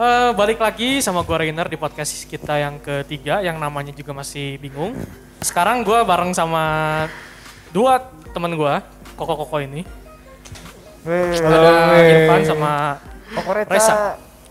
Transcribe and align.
Eh, 0.00 0.32
balik 0.32 0.64
lagi 0.64 1.04
sama 1.04 1.20
gue 1.20 1.36
Rainer 1.36 1.68
di 1.68 1.76
podcast 1.76 2.24
kita 2.24 2.56
yang 2.56 2.80
ketiga 2.80 3.44
yang 3.44 3.60
namanya 3.60 3.92
juga 3.92 4.16
masih 4.16 4.56
bingung. 4.56 4.96
Sekarang 5.44 5.84
gue 5.84 6.00
bareng 6.08 6.32
sama 6.32 7.04
dua 7.68 8.00
teman 8.32 8.48
gue, 8.56 8.74
koko-koko 9.12 9.60
ini. 9.60 9.84
Ada 11.04 12.00
Irfan 12.00 12.40
sama 12.48 12.72
Kokoreta. 13.28 13.72
Reza. 13.76 13.94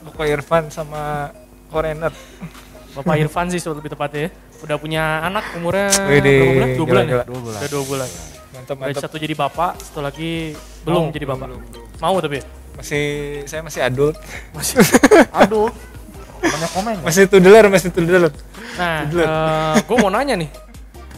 Koko 0.06 0.22
Irfan 0.22 0.70
sama 0.70 1.34
Korener. 1.74 2.14
Bapak 2.94 3.18
Irfan 3.18 3.50
sih 3.50 3.58
lebih 3.58 3.90
tepatnya. 3.90 4.30
Udah 4.62 4.78
punya 4.78 5.26
anak 5.26 5.50
umurnya 5.58 5.90
berapa 5.90 6.46
bulan? 6.46 6.70
Dua 6.78 6.86
bulan 6.86 7.06
gila, 7.10 7.18
ya? 7.18 7.26
Dua 7.26 7.40
bulan. 7.42 7.58
Udah 7.58 7.70
dua 7.74 7.84
bulan. 7.90 8.10
Mantap 8.54 8.76
mantap. 8.78 9.02
satu 9.02 9.18
jadi 9.18 9.34
bapak, 9.34 9.82
satu 9.82 10.06
lagi 10.06 10.54
belum 10.86 11.10
Mau, 11.10 11.16
jadi 11.18 11.26
belum, 11.26 11.42
bapak. 11.42 11.48
belum, 11.50 11.62
belum. 11.74 12.02
Mau 12.06 12.16
tapi 12.22 12.38
Masih 12.80 13.06
saya 13.44 13.62
masih 13.62 13.82
adult. 13.84 14.16
masih. 14.56 14.80
Aduh. 15.36 15.68
Banyak 16.40 16.72
komen 16.72 16.92
ya? 16.96 17.04
Masih 17.04 17.24
toddler, 17.28 17.66
masih 17.68 17.92
toddler. 17.92 18.32
Nah, 18.80 19.04
Belum. 19.06 19.28
gue 19.84 19.98
mau 20.00 20.08
nanya 20.10 20.40
nih. 20.40 20.48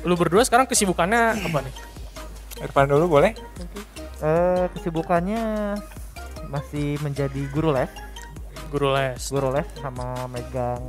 Lu 0.02 0.18
berdua 0.18 0.42
sekarang 0.42 0.66
kesibukannya 0.66 1.38
apa 1.38 1.60
nih? 1.62 1.74
Irfan 2.60 2.90
dulu 2.90 3.22
boleh? 3.22 3.38
Eh, 4.18 4.66
kesibukannya 4.74 5.78
masih 6.50 6.98
menjadi 7.00 7.42
guru 7.50 7.70
les, 7.72 7.90
Guru 8.70 8.90
les. 8.92 9.18
guru 9.30 9.50
les 9.52 9.66
sama 9.78 10.26
megang 10.28 10.82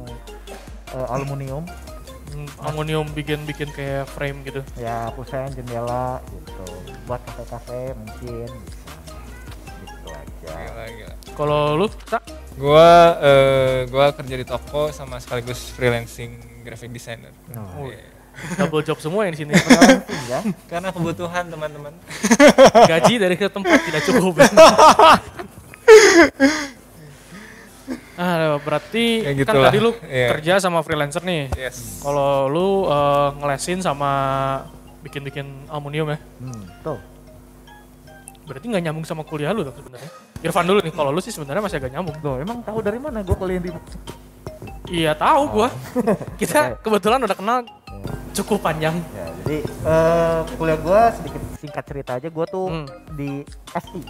eh, 0.91 1.12
aluminium, 1.12 1.69
Hmm, 2.33 2.48
Aluminium 2.65 3.05
bikin-bikin 3.12 3.69
kayak 3.70 4.09
frame 4.09 4.41
gitu. 4.43 4.65
ya 4.75 5.12
kusen, 5.12 5.53
jendela 5.53 6.17
gitu. 6.25 6.64
Buat 7.05 7.20
kafe-kafe 7.29 7.92
mungkin. 7.92 8.48
Gitu 8.48 8.81
aja. 8.81 8.81
Gila, 8.81 8.81
gila. 8.81 8.81
Kalau 11.33 11.75
lu, 11.75 11.86
tak? 12.06 12.22
Gua 12.55 13.16
eh, 13.19 13.88
gua 13.88 14.12
kerja 14.12 14.36
di 14.36 14.44
toko 14.44 14.92
sama 14.92 15.16
sekaligus 15.16 15.72
freelancing 15.72 16.36
graphic 16.62 16.92
designer. 16.92 17.33
Oh. 17.56 17.89
Iya. 17.89 18.12
double 18.56 18.80
job 18.80 18.97
semua 18.97 19.28
yang 19.28 19.36
di 19.36 19.44
sini. 19.44 19.52
Ya. 20.33 20.41
Karena 20.64 20.89
kebutuhan 20.89 21.52
teman-teman. 21.52 21.92
Gaji 22.89 23.20
dari 23.20 23.36
ke 23.36 23.44
tempat 23.48 23.84
tidak 23.84 24.00
cukup. 24.08 24.41
ah, 28.17 28.56
berarti 28.61 29.20
Ya 29.20 29.33
kan 29.33 29.41
gitulah, 29.44 29.69
tadi 29.69 29.78
lu 29.80 29.92
iya. 30.08 30.33
kerja 30.36 30.61
sama 30.61 30.80
freelancer 30.80 31.20
nih. 31.20 31.52
Yes. 31.52 32.00
Kalau 32.00 32.48
lu 32.48 32.89
eh, 32.89 33.28
ngelesin 33.41 33.84
sama 33.84 34.11
bikin-bikin 35.02 35.67
aluminium 35.69 36.14
ya, 36.14 36.19
Hmm, 36.41 36.62
tuh. 36.80 36.98
berarti 38.42 38.67
nggak 38.70 38.83
nyambung 38.86 39.05
sama 39.05 39.22
kuliah 39.27 39.50
lu 39.52 39.62
dong 39.67 39.74
sebenarnya. 39.77 40.11
Irfan 40.43 40.67
dulu 40.67 40.83
nih, 40.83 40.91
kalau 40.91 41.15
lu 41.15 41.23
sih 41.23 41.31
sebenarnya 41.31 41.62
masih 41.62 41.79
agak 41.79 41.95
nyambung. 41.95 42.19
Loh, 42.19 42.37
emang 42.43 42.67
tahu 42.67 42.83
dari 42.83 42.98
mana 42.98 43.23
gue 43.23 43.37
kuliah 43.39 43.62
di 43.62 43.71
Iya 44.91 45.15
tahu 45.15 45.43
gua. 45.48 45.69
Kita 46.41 46.77
kebetulan 46.83 47.23
udah 47.23 47.37
kenal 47.39 47.59
cukup 48.35 48.59
panjang. 48.61 48.98
Ya, 49.15 49.27
jadi 49.41 49.59
eh 49.63 50.41
kuliah 50.59 50.79
gue 50.83 51.01
sedikit 51.17 51.43
singkat 51.57 51.85
cerita 51.87 52.11
aja 52.19 52.29
gue 52.29 52.47
tuh 52.51 52.67
Hmm. 52.69 52.87
di 53.15 53.47
SI. 53.73 54.03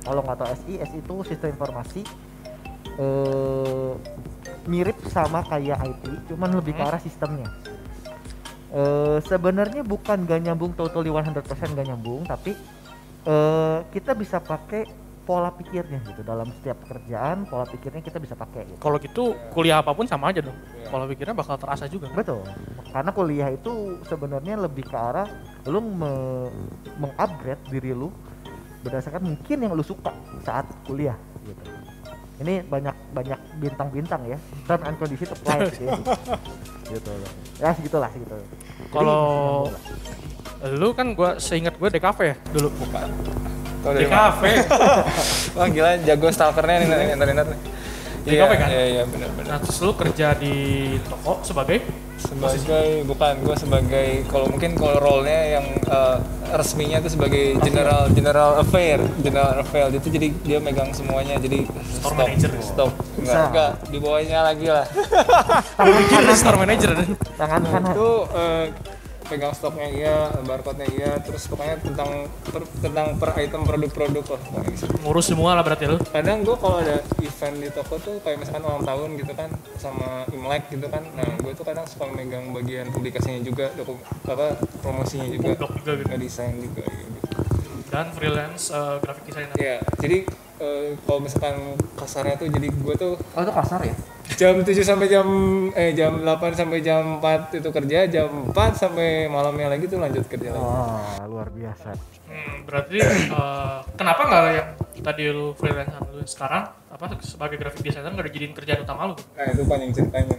Kalau 0.00 0.24
nggak 0.24 0.36
tahu 0.40 0.48
SI, 0.64 0.74
SI 0.80 0.98
itu 0.98 1.14
sistem 1.28 1.52
informasi 1.52 2.02
eh 2.96 3.92
mirip 4.64 4.96
sama 5.08 5.44
kayak 5.44 5.78
IT, 5.84 6.04
cuman 6.32 6.56
lebih 6.56 6.72
ke 6.72 6.82
Hmm. 6.82 6.90
arah 6.90 7.00
sistemnya. 7.00 7.48
Eh 8.72 9.18
sebenarnya 9.24 9.84
bukan 9.84 10.24
gak 10.24 10.40
nyambung 10.40 10.72
totally 10.72 11.12
100% 11.12 11.76
gak 11.76 11.86
nyambung, 11.86 12.24
tapi 12.24 12.56
eh 13.26 13.78
kita 13.92 14.16
bisa 14.16 14.40
pakai 14.40 14.88
pola 15.30 15.54
pikirnya 15.54 16.02
gitu 16.02 16.26
dalam 16.26 16.50
setiap 16.58 16.82
pekerjaan, 16.82 17.46
pola 17.46 17.62
pikirnya 17.62 18.02
kita 18.02 18.18
bisa 18.18 18.34
pakai 18.34 18.66
gitu. 18.66 18.82
Kalau 18.82 18.98
gitu 18.98 19.22
kuliah 19.54 19.78
apa 19.78 19.94
pun 19.94 20.02
sama 20.02 20.34
aja 20.34 20.42
dong. 20.42 20.58
Kalau 20.90 21.06
pikirnya 21.06 21.38
bakal 21.38 21.54
terasa 21.54 21.86
juga. 21.86 22.10
Betul. 22.10 22.42
Karena 22.90 23.14
kuliah 23.14 23.54
itu 23.54 24.02
sebenarnya 24.10 24.58
lebih 24.58 24.90
ke 24.90 24.98
arah 24.98 25.30
lu 25.70 25.78
me- 25.78 26.50
mengupgrade 26.98 27.62
diri 27.70 27.94
lu 27.94 28.10
berdasarkan 28.82 29.22
mungkin 29.22 29.56
yang 29.62 29.70
lu 29.70 29.86
suka 29.86 30.10
saat 30.42 30.66
kuliah 30.82 31.14
gitu. 31.46 31.62
Ini 32.42 32.66
banyak 32.66 33.14
banyak 33.14 33.38
bintang-bintang 33.62 34.26
ya. 34.26 34.38
Term 34.66 34.82
and 34.82 34.98
condition 34.98 35.30
apply 35.30 35.62
gitu 35.70 35.86
ya. 35.86 35.94
gitu. 36.90 37.10
Ya 37.62 37.70
segitulah 37.70 38.10
segitu. 38.10 38.34
Jadi, 38.34 38.90
Kalau 38.90 39.22
lah. 39.70 40.74
lu 40.74 40.90
kan 40.90 41.14
gua 41.14 41.38
seingat 41.38 41.78
gua 41.78 41.86
DKV 41.86 42.18
ya 42.18 42.34
dulu. 42.50 42.68
Bukan. 42.82 43.08
Tahu 43.80 43.92
dari 43.96 44.06
mana? 44.06 44.30
DKV. 44.30 44.42
Wah 45.56 45.68
gila 45.72 45.90
jago 46.04 46.28
stalkernya 46.28 46.76
nih 46.84 46.88
nih. 47.16 47.58
Di 48.20 48.36
kafe 48.36 48.54
kan? 48.60 48.68
Iya 48.68 48.84
iya 48.84 49.02
benar 49.08 49.30
benar. 49.32 49.48
Nah, 49.56 49.58
terus 49.64 49.78
lu 49.80 49.92
kerja 49.96 50.36
di 50.36 50.54
toko 51.08 51.40
sebagai 51.40 51.80
Sebagai 52.20 53.00
bukan 53.08 53.32
gue 53.40 53.56
sebagai 53.56 54.08
kalau 54.28 54.44
mungkin 54.52 54.76
kalau 54.76 55.00
role-nya 55.00 55.56
yang 55.56 55.66
eh, 55.88 56.16
resminya 56.52 57.00
itu 57.00 57.16
sebagai 57.16 57.56
general 57.64 58.12
general 58.12 58.60
affair, 58.60 59.00
general 59.24 59.64
affair 59.64 59.88
itu 59.88 60.12
jadi 60.12 60.28
dia 60.44 60.58
megang 60.60 60.92
semuanya 60.92 61.40
jadi 61.40 61.64
Store 61.96 62.12
stop, 62.12 62.28
manager. 62.28 62.50
Stop. 62.60 62.90
Enggak, 62.92 63.24
Bisa. 63.24 63.40
enggak 63.48 63.70
di 63.88 63.98
bawahnya 64.04 64.38
lagi 64.44 64.66
lah. 64.68 64.84
mikir 65.80 66.24
store 66.36 66.58
manager. 66.60 66.90
tangan 67.40 67.60
kanan 67.64 67.82
itu 67.96 68.10
eh, 68.36 68.64
pegang 69.30 69.54
stoknya 69.54 69.88
iya, 69.94 70.16
barcode-nya 70.42 70.88
iya, 70.90 71.12
terus 71.22 71.46
pokoknya 71.46 71.78
tentang 71.78 72.26
per, 72.50 72.66
tentang 72.82 73.14
per 73.14 73.30
item 73.38 73.62
produk-produk 73.62 74.24
lah 74.26 74.40
pokoknya 74.42 74.70
gitu. 74.74 74.84
ngurus 75.06 75.26
semua 75.30 75.54
lah 75.54 75.62
berarti 75.62 75.86
lu. 75.86 75.96
kadang 76.10 76.42
gue 76.42 76.56
kalau 76.58 76.82
ada 76.82 76.98
event 77.22 77.56
di 77.62 77.68
toko 77.70 77.94
tuh 78.02 78.18
kayak 78.26 78.42
misalkan 78.42 78.66
ulang 78.66 78.82
tahun 78.82 79.08
gitu 79.14 79.32
kan 79.38 79.50
sama 79.78 80.26
imlek 80.34 80.66
gitu 80.74 80.86
kan 80.90 81.06
nah 81.14 81.30
gue 81.38 81.52
tuh 81.54 81.62
kadang 81.62 81.86
suka 81.86 82.10
megang 82.10 82.50
bagian 82.50 82.90
publikasinya 82.90 83.40
juga 83.46 83.70
doku, 83.78 83.94
apa 84.26 84.58
promosinya 84.82 85.30
juga 85.30 85.54
juga 85.54 85.92
gitu. 85.94 86.14
desain 86.18 86.58
juga 86.58 86.82
gitu. 86.84 87.18
Dan 87.90 88.06
freelance 88.14 88.70
eh, 88.74 88.96
graphic 89.02 89.24
designer. 89.30 89.54
ya 89.54 89.76
jadi 90.02 90.26
eh, 90.60 90.94
kalau 91.08 91.20
misalkan 91.24 91.56
kasarnya 91.96 92.36
tuh 92.36 92.48
jadi 92.52 92.68
gue 92.68 92.94
tuh 92.94 93.12
oh 93.16 93.40
itu 93.40 93.52
kasar 93.52 93.80
ya 93.82 93.96
jam 94.38 94.56
7 94.62 94.70
sampai 94.80 95.08
jam 95.10 95.26
eh 95.74 95.90
jam 95.92 96.22
8 96.22 96.54
sampai 96.54 96.78
jam 96.80 97.18
4 97.18 97.60
itu 97.60 97.68
kerja 97.68 97.98
jam 98.06 98.28
4 98.54 98.56
sampai 98.72 99.26
malamnya 99.26 99.72
lagi 99.72 99.90
tuh 99.90 99.98
lanjut 99.98 100.24
kerja 100.30 100.54
lagi 100.54 100.62
wah 100.64 101.24
luar 101.26 101.48
biasa 101.50 102.20
Hmm, 102.30 102.62
berarti 102.62 103.02
eh, 103.02 103.78
kenapa 103.98 104.22
nggak 104.22 104.44
yang 104.54 104.70
tadi 105.02 105.34
lu 105.34 105.50
freelance 105.58 105.98
lu 106.14 106.22
sekarang 106.22 106.70
apa 106.86 107.18
sebagai 107.26 107.58
graphic 107.58 107.90
designer 107.90 108.14
nggak 108.14 108.30
dijadiin 108.30 108.54
kerjaan 108.54 108.86
utama 108.86 109.10
lu? 109.10 109.18
Nah 109.34 109.50
itu 109.50 109.62
panjang 109.66 109.90
ceritanya 109.90 110.36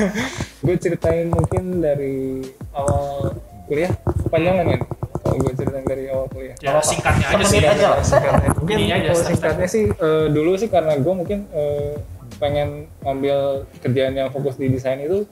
gue 0.68 0.76
ceritain 0.76 1.32
mungkin 1.32 1.80
dari 1.80 2.44
awal 2.76 3.32
kuliah 3.64 3.96
panjang 4.28 4.60
kan? 4.60 4.80
Kalau 5.22 5.38
gue 5.38 5.52
ceritain 5.54 5.86
dari 5.86 6.04
awal 6.10 6.26
kuliah. 6.28 6.56
Ya 6.58 6.82
singkatnya 6.82 7.26
aja 7.30 7.44
sih. 7.46 7.58
Aja 7.62 7.86
lah. 7.94 8.00
Singkatnya. 8.02 8.48
Mungkin 8.58 8.76
aja, 8.90 9.10
singkatnya 9.14 9.68
sih 9.70 9.84
eh, 9.88 10.26
dulu 10.28 10.58
sih 10.58 10.66
karena 10.66 10.98
gue 10.98 11.14
mungkin 11.14 11.46
eh, 11.54 11.94
pengen 12.42 12.90
ngambil 13.06 13.70
kerjaan 13.78 14.14
yang 14.18 14.28
fokus 14.34 14.58
di 14.58 14.66
desain 14.66 14.98
itu 14.98 15.22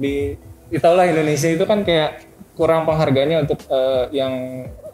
di 0.00 0.32
itulah 0.72 1.04
Indonesia 1.04 1.52
itu 1.52 1.64
kan 1.68 1.84
kayak 1.84 2.24
kurang 2.56 2.88
penghargaannya 2.88 3.44
untuk 3.44 3.60
eh, 3.68 4.04
yang 4.16 4.32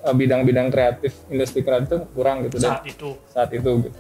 bidang-bidang 0.00 0.72
kreatif 0.72 1.12
industri 1.28 1.60
kreatif 1.60 1.88
tuh 1.92 2.02
kurang 2.16 2.40
gitu 2.48 2.56
dan 2.56 2.80
Saat 2.80 2.84
itu. 2.88 3.10
saat 3.28 3.50
itu 3.52 3.70
gitu. 3.84 3.98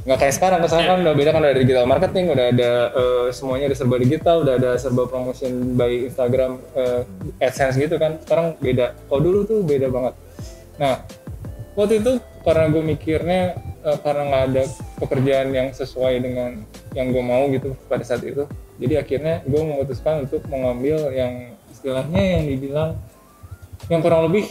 Nggak 0.00 0.18
kayak 0.18 0.34
sekarang 0.34 0.58
sekarang 0.64 0.86
kan 0.88 0.98
udah 1.04 1.14
beda 1.14 1.30
kan 1.30 1.40
udah 1.44 1.52
ada 1.52 1.60
digital 1.60 1.84
marketing 1.84 2.24
udah 2.32 2.46
ada 2.48 2.70
eh, 2.96 3.26
semuanya 3.36 3.68
udah 3.68 3.78
serba 3.78 3.96
digital 4.00 4.36
udah 4.42 4.54
ada 4.56 4.70
serba 4.80 5.02
promotion 5.04 5.76
by 5.76 6.08
Instagram 6.08 6.56
eh, 6.72 7.44
AdSense 7.44 7.76
gitu 7.76 8.00
kan. 8.00 8.16
Sekarang 8.24 8.56
beda. 8.56 8.96
Kalau 9.08 9.20
dulu 9.20 9.38
tuh 9.44 9.60
beda 9.60 9.92
banget. 9.92 10.14
Nah 10.80 11.04
waktu 11.76 12.00
itu 12.00 12.16
karena 12.40 12.64
gue 12.72 12.82
mikirnya 12.82 13.40
eh, 13.84 13.98
karena 14.00 14.22
nggak 14.28 14.44
ada 14.52 14.62
pekerjaan 15.00 15.48
yang 15.52 15.68
sesuai 15.76 16.14
dengan 16.24 16.64
yang 16.96 17.12
gue 17.12 17.24
mau 17.24 17.46
gitu 17.52 17.76
pada 17.86 18.02
saat 18.02 18.24
itu 18.26 18.48
jadi 18.80 19.04
akhirnya 19.04 19.44
gue 19.44 19.62
memutuskan 19.62 20.24
untuk 20.24 20.42
mengambil 20.48 21.12
yang 21.12 21.54
istilahnya 21.68 22.40
yang 22.40 22.44
dibilang 22.48 22.90
yang 23.88 24.04
kurang 24.04 24.28
lebih 24.28 24.44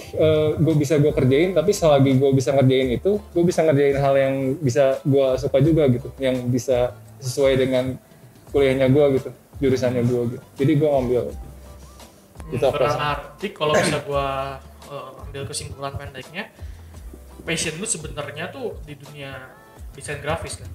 gue 0.58 0.76
bisa 0.76 0.98
gue 0.98 1.14
kerjain 1.14 1.54
tapi 1.54 1.70
selagi 1.70 2.18
gue 2.18 2.32
bisa 2.34 2.50
ngerjain 2.56 2.98
itu 2.98 3.22
gue 3.22 3.44
bisa 3.46 3.62
ngerjain 3.62 3.96
hal 4.02 4.16
yang 4.18 4.36
bisa 4.58 4.98
gue 5.06 5.28
suka 5.38 5.58
juga 5.62 5.86
gitu 5.88 6.10
yang 6.18 6.36
bisa 6.50 6.98
sesuai 7.22 7.56
dengan 7.56 7.96
kuliahnya 8.50 8.90
gue 8.90 9.06
gitu 9.22 9.30
jurusannya 9.62 10.04
gue 10.04 10.22
gitu 10.34 10.46
jadi 10.60 10.72
gue 10.76 10.90
ngambil 10.90 11.24
itu 12.50 12.66
apa 12.66 12.78
sih? 12.90 12.98
Berarti 12.98 13.48
kalau 13.54 13.74
bisa 13.78 13.98
gua 14.10 14.28
eh, 14.90 15.24
ambil 15.28 15.44
kesimpulan 15.46 15.94
pendeknya, 15.96 16.50
passion 17.46 17.78
lu 17.78 17.86
sebenarnya 17.86 18.50
tuh 18.50 18.78
di 18.86 18.98
dunia 18.98 19.54
desain 19.94 20.18
grafis 20.22 20.62
kan? 20.62 20.70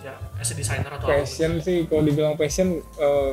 Ya, 0.00 0.16
as 0.40 0.48
a 0.48 0.56
designer 0.56 0.96
atau 0.96 1.12
apa? 1.12 1.20
passion 1.20 1.60
sih 1.60 1.84
kalau 1.84 2.00
dibilang 2.00 2.32
passion 2.32 2.80
eh, 2.80 3.32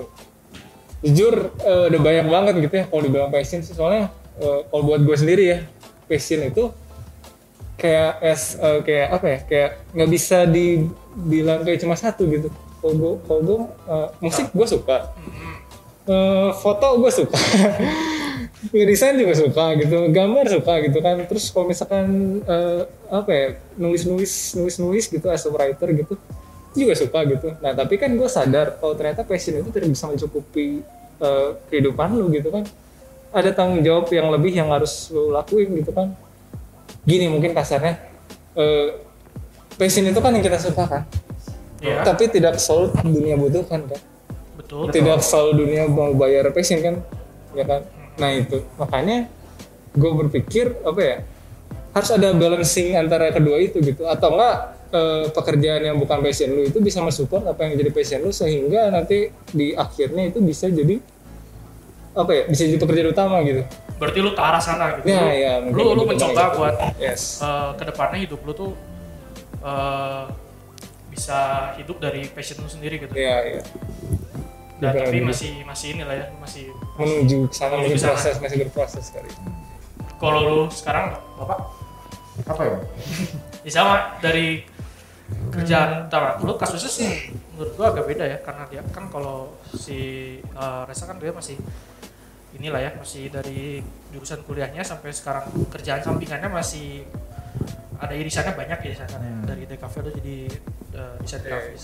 jujur 0.99 1.55
eh, 1.63 1.87
udah 1.87 2.01
banyak 2.03 2.27
banget 2.27 2.53
gitu 2.67 2.75
ya 2.83 2.85
kalau 2.91 3.01
dibilang 3.07 3.31
passion 3.31 3.63
sih 3.63 3.71
soalnya 3.71 4.11
eh, 4.41 4.61
kalau 4.69 4.83
buat 4.85 5.01
gue 5.03 5.17
sendiri 5.17 5.43
ya 5.45 5.59
passion 6.07 6.41
itu 6.47 6.71
kayak 7.77 8.11
es 8.25 8.57
eh, 8.57 8.79
kayak 8.81 9.07
apa 9.13 9.25
ya 9.29 9.39
kayak 9.45 9.71
nggak 9.93 10.09
bisa 10.09 10.37
dibilang 10.49 11.61
kayak 11.61 11.79
cuma 11.81 11.93
satu 11.93 12.25
gitu. 12.25 12.49
Kalau 12.81 12.93
gue 12.97 13.13
kalau 13.29 13.41
gue 13.45 13.59
eh, 13.89 14.07
musik 14.21 14.47
gue 14.51 14.67
suka. 14.67 15.13
Eh, 16.07 16.49
foto 16.57 16.87
gue 17.03 17.11
suka. 17.13 17.37
Desain 18.73 19.13
juga 19.13 19.37
suka 19.37 19.77
gitu 19.77 20.09
gambar 20.09 20.49
suka 20.49 20.73
gitu 20.81 20.97
kan. 21.05 21.21
Terus 21.29 21.53
kalau 21.53 21.69
misalkan 21.69 22.41
eh, 22.41 22.81
apa 23.13 23.29
ya 23.29 23.47
nulis 23.77 24.03
nulis 24.09 24.33
nulis 24.57 24.75
nulis 24.81 25.05
gitu 25.05 25.27
as 25.29 25.45
a 25.45 25.51
writer 25.53 25.93
gitu 25.93 26.17
itu 26.73 26.85
juga 26.85 26.93
suka 26.97 27.19
gitu. 27.29 27.47
Nah 27.61 27.77
tapi 27.77 28.01
kan 28.01 28.09
gue 28.13 28.29
sadar 28.29 28.81
kalau 28.81 28.97
ternyata 28.97 29.21
passion 29.21 29.61
itu 29.61 29.69
tidak 29.69 29.89
bisa 29.93 30.09
mencukupi 30.09 30.81
eh, 31.21 31.49
kehidupan 31.69 32.17
lu 32.17 32.33
gitu 32.33 32.49
kan 32.49 32.65
ada 33.31 33.49
tanggung 33.51 33.83
jawab 33.83 34.07
yang 34.11 34.31
lebih 34.31 34.53
yang 34.55 34.69
harus 34.71 35.11
lu 35.11 35.31
lakuin 35.31 35.71
gitu 35.79 35.91
kan. 35.91 36.15
Gini 37.03 37.27
mungkin 37.31 37.51
kasarnya 37.51 37.99
eh, 38.55 38.97
passion 39.75 40.07
itu 40.07 40.19
kan 40.19 40.31
yang 40.33 40.43
kita 40.43 40.59
suka 40.59 40.83
kan. 40.87 41.03
Iya, 41.77 42.01
tapi 42.01 42.25
tidak 42.25 42.57
selalu 42.57 42.93
dunia 43.05 43.35
butuhkan 43.37 43.85
kan. 43.85 44.01
Betul. 44.57 44.91
tidak 44.91 45.23
selalu 45.23 45.63
dunia 45.63 45.87
mau 45.87 46.11
bayar 46.11 46.51
passion 46.51 46.83
kan 46.83 46.95
ya 47.55 47.63
kan. 47.63 47.81
Nah 48.19 48.29
itu. 48.35 48.65
Makanya 48.75 49.31
gue 49.95 50.11
berpikir 50.25 50.75
apa 50.83 51.01
ya 51.01 51.17
harus 51.95 52.09
ada 52.13 52.29
balancing 52.35 52.97
antara 52.97 53.31
kedua 53.31 53.61
itu 53.61 53.79
gitu. 53.79 54.03
Atau 54.09 54.35
enggak 54.35 54.75
eh, 54.91 55.25
pekerjaan 55.31 55.81
yang 55.87 55.97
bukan 56.01 56.19
passion 56.19 56.51
lu 56.51 56.67
itu 56.67 56.83
bisa 56.83 56.99
mensupport 56.99 57.53
apa 57.53 57.69
yang 57.69 57.79
jadi 57.79 57.91
passion 57.93 58.19
lu 58.25 58.33
sehingga 58.33 58.91
nanti 58.91 59.31
di 59.53 59.71
akhirnya 59.77 60.27
itu 60.27 60.43
bisa 60.43 60.67
jadi 60.67 60.99
apa 62.17 62.31
ya 62.33 62.43
bisa 62.49 62.61
jadi 62.65 62.77
pekerjaan 62.77 63.09
utama 63.09 63.37
gitu 63.41 63.61
Berarti 63.97 64.19
lu 64.21 64.29
ke 64.31 64.41
arah 64.41 64.57
sana 64.59 64.93
gitu. 64.95 65.05
ya 65.05 65.21
Lu- 65.21 65.33
ya 65.33 65.53
mungkin 65.59 65.77
lu, 65.77 65.83
lu 65.87 65.93
gitu, 65.95 66.09
mencoba 66.11 66.43
gitu. 66.43 66.57
buat 66.57 66.75
yes 66.97 67.21
eh, 67.39 67.69
ke 67.73 67.83
depannya 67.85 68.17
hidup 68.19 68.39
lu 68.41 68.51
tuh 68.51 68.71
eh, 69.59 70.23
bisa 71.07 71.39
hidup 71.75 71.97
dari 71.97 72.25
passion 72.27 72.57
lu 72.59 72.67
sendiri 72.67 72.97
gitu. 72.99 73.13
ya 73.13 73.41
ya 73.43 73.61
Dan 74.77 74.93
Juga 74.93 75.01
tapi 75.03 75.17
gitu. 75.17 75.25
masih 75.25 75.51
masih 75.63 75.87
inilah 75.93 76.15
ya, 76.15 76.25
masih 76.37 76.65
menuju 76.95 77.37
ke 77.49 77.55
sana 77.55 77.73
masih 77.75 77.97
proses 77.99 78.35
masih 78.37 78.57
berproses 78.61 79.05
kali 79.09 79.29
kalau 80.17 80.39
lu 80.41 80.59
sekarang 80.69 81.17
bapak 81.35 81.59
Apa 82.45 82.61
ya? 82.61 82.77
ya 83.65 83.71
sama 83.73 83.95
dari 84.21 84.61
kerjaan 85.49 86.05
utama 86.05 86.37
lu 86.39 86.53
kasusnya 86.55 86.87
sih 86.87 87.11
menurut 87.51 87.73
gua 87.73 87.89
agak 87.89 88.05
beda 88.05 88.25
ya 88.25 88.37
karena 88.39 88.63
dia 88.69 88.81
kan 88.87 89.09
kalau 89.09 89.49
si 89.73 89.97
eh, 90.39 90.81
Reza 90.85 91.03
kan 91.03 91.17
dia 91.17 91.33
masih 91.33 91.57
inilah 92.57 92.79
ya 92.79 92.91
masih 92.93 93.29
dari 93.29 93.79
jurusan 94.09 94.41
kuliahnya 94.41 94.81
sampai 94.81 95.09
sekarang 95.11 95.45
kerjaan 95.67 96.01
sampingannya 96.01 96.49
masih 96.49 97.05
ada 97.95 98.13
irisannya 98.13 98.53
banyak 98.53 98.79
ya 98.83 98.93
sana 98.95 99.13
ya. 99.13 99.19
Hmm. 99.19 99.43
dari 99.43 99.63
DKV 99.63 99.93
lu 99.99 100.11
jadi 100.15 100.35
eh, 100.91 101.15
desain 101.19 101.39
Oke. 101.39 101.47
grafis 101.47 101.83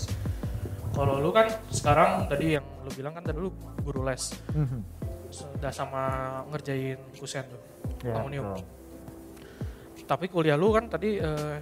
kalau 0.90 1.18
lu 1.18 1.30
kan 1.30 1.46
sekarang 1.68 2.26
tadi 2.26 2.54
yang 2.54 2.66
lu 2.80 2.90
bilang 2.90 3.12
kan 3.12 3.22
tadi 3.22 3.38
lu 3.38 3.50
guru 3.80 4.02
les 4.02 4.34
Mhm. 4.50 4.80
sudah 5.28 5.70
sama 5.70 6.02
ngerjain 6.48 6.98
kusen 7.14 7.42
tuh 7.44 7.60
Aluminium. 8.04 8.54
betul. 8.54 8.66
tapi 10.04 10.26
kuliah 10.26 10.54
lu 10.54 10.70
kan 10.70 10.86
tadi 10.86 11.16
eh, 11.16 11.58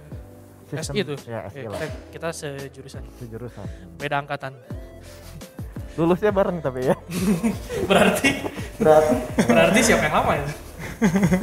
Sistem- 0.65 0.95
SI 0.95 1.01
tuh 1.03 1.17
Ya, 1.23 1.45
SI 1.47 1.63
lah. 1.63 1.77
kita, 1.77 1.85
kita 2.09 2.29
sejurusan 2.31 3.03
Sejurusan. 3.15 3.65
beda 3.95 4.15
angkatan 4.19 4.53
Lulusnya 5.93 6.29
bareng 6.29 6.57
tapi 6.57 6.89
ya. 6.89 6.95
berarti 7.89 8.29
Berarti 8.75 9.15
berarti 9.45 9.79
siapa 9.79 10.03
yang 10.05 10.15
lama 10.17 10.33
ya 10.35 10.45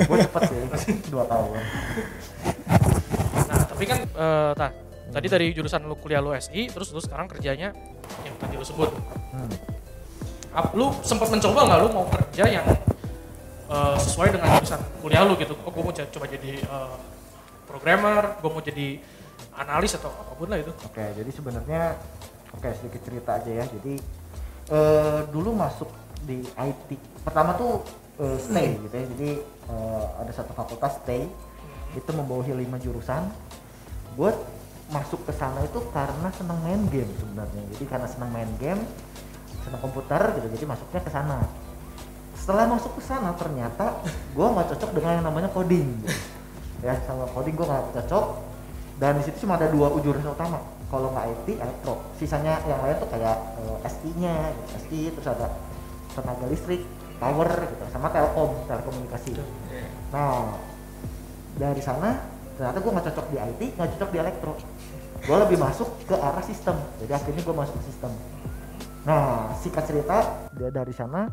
gue 0.00 0.16
cepet 0.18 0.42
sih, 0.80 0.94
dua 1.12 1.28
tahun. 1.28 1.52
nah 3.44 3.60
tapi 3.68 3.84
kan 3.84 3.98
tah, 4.56 4.70
tadi 5.10 5.26
dari 5.28 5.46
jurusan 5.52 5.84
lu 5.84 5.94
kuliah 5.94 6.18
lu 6.18 6.32
SI 6.32 6.66
terus 6.66 6.88
lu 6.90 6.98
sekarang 6.98 7.28
kerjanya 7.28 7.68
yang 8.22 8.34
tadi 8.36 8.56
lu 8.56 8.64
sebut 8.64 8.88
Hmm. 9.30 9.46
Ap- 10.50 10.74
lu 10.74 10.90
sempat 11.00 11.30
mencoba 11.30 11.62
nggak 11.62 11.78
lu 11.78 11.88
mau 11.92 12.06
kerja 12.08 12.44
yang 12.50 12.66
eh, 13.68 13.96
sesuai 13.96 14.34
dengan 14.34 14.48
jurusan 14.56 14.80
kuliah 14.98 15.22
lu 15.22 15.36
gitu 15.36 15.54
oh 15.54 15.70
gue 15.70 15.82
mau 15.84 15.92
coba 15.92 16.26
jadi 16.26 16.52
eh, 16.58 16.94
programmer 17.64 18.34
gue 18.36 18.50
mau 18.50 18.58
jadi 18.58 18.98
analis 19.54 19.94
atau 19.94 20.10
apa 20.10 20.32
pun 20.34 20.48
lah 20.48 20.58
itu 20.58 20.72
Oke, 20.82 21.04
jadi 21.14 21.30
sebenarnya 21.30 21.82
oke 22.50 22.68
sedikit 22.74 23.00
cerita 23.04 23.30
aja 23.36 23.50
ya. 23.52 23.64
Jadi 23.68 23.94
eh, 24.70 25.20
dulu 25.28 25.50
masuk 25.52 25.90
di 26.24 26.46
IT. 26.46 26.88
Pertama 27.26 27.58
tuh 27.58 27.82
eh, 28.22 28.38
stay 28.38 28.78
gitu 28.78 28.94
ya. 28.94 29.04
Jadi 29.04 29.30
eh, 29.42 30.04
ada 30.22 30.32
satu 30.32 30.54
fakultas 30.54 31.02
stay 31.02 31.26
itu 31.98 32.10
membawahi 32.14 32.54
lima 32.54 32.78
jurusan. 32.78 33.28
Buat 34.14 34.38
masuk 34.90 35.22
ke 35.26 35.32
sana 35.34 35.62
itu 35.62 35.78
karena 35.90 36.30
senang 36.34 36.58
main 36.62 36.82
game 36.88 37.10
sebenarnya. 37.18 37.62
Jadi 37.76 37.84
karena 37.86 38.06
senang 38.10 38.30
main 38.30 38.50
game, 38.58 38.82
senang 39.66 39.82
komputer 39.82 40.38
gitu. 40.38 40.46
Jadi 40.54 40.64
masuknya 40.66 41.00
ke 41.02 41.10
sana. 41.10 41.38
Setelah 42.38 42.66
masuk 42.72 42.96
ke 42.96 43.02
sana 43.04 43.36
ternyata 43.36 44.00
gue 44.32 44.46
nggak 44.46 44.74
cocok 44.74 44.90
dengan 44.96 45.20
yang 45.20 45.26
namanya 45.26 45.50
coding. 45.52 45.90
Ya 46.80 46.96
sama 47.04 47.28
coding 47.36 47.54
gue 47.58 47.66
nggak 47.68 47.92
cocok 47.92 48.26
dan 48.96 49.16
di 49.16 49.24
situ 49.24 49.44
cuma 49.44 49.56
ada 49.56 49.68
dua 49.72 49.92
jurusan 50.00 50.32
utama 50.32 50.60
kalau 50.90 51.14
nggak 51.14 51.26
IT 51.30 51.48
elektro. 51.62 51.94
Sisanya 52.18 52.58
yang 52.66 52.82
lain 52.82 52.98
tuh 52.98 53.08
kayak 53.08 53.36
eh, 53.62 53.76
SI-nya 53.86 54.34
gitu. 54.50 54.66
SI 54.84 55.00
terus 55.14 55.28
ada 55.30 55.46
tenaga 56.10 56.44
listrik 56.50 56.82
power 57.22 57.46
gitu 57.46 57.84
sama 57.94 58.10
telkom 58.10 58.50
telekomunikasi. 58.66 59.38
Nah 60.10 60.58
dari 61.54 61.82
sana 61.84 62.18
ternyata 62.58 62.78
gue 62.82 62.90
nggak 62.90 63.06
cocok 63.12 63.26
di 63.30 63.36
IT 63.38 63.60
nggak 63.78 63.88
cocok 63.96 64.10
di 64.10 64.18
elektro. 64.18 64.52
Gue 65.20 65.36
lebih 65.46 65.58
masuk 65.62 65.88
ke 66.10 66.16
arah 66.18 66.42
sistem. 66.42 66.76
Jadi 66.98 67.12
akhirnya 67.14 67.42
gue 67.46 67.54
masuk 67.54 67.76
ke 67.78 67.84
sistem. 67.86 68.12
Nah 69.06 69.54
singkat 69.62 69.84
cerita 69.86 70.16
dia 70.58 70.70
dari 70.74 70.92
sana 70.92 71.30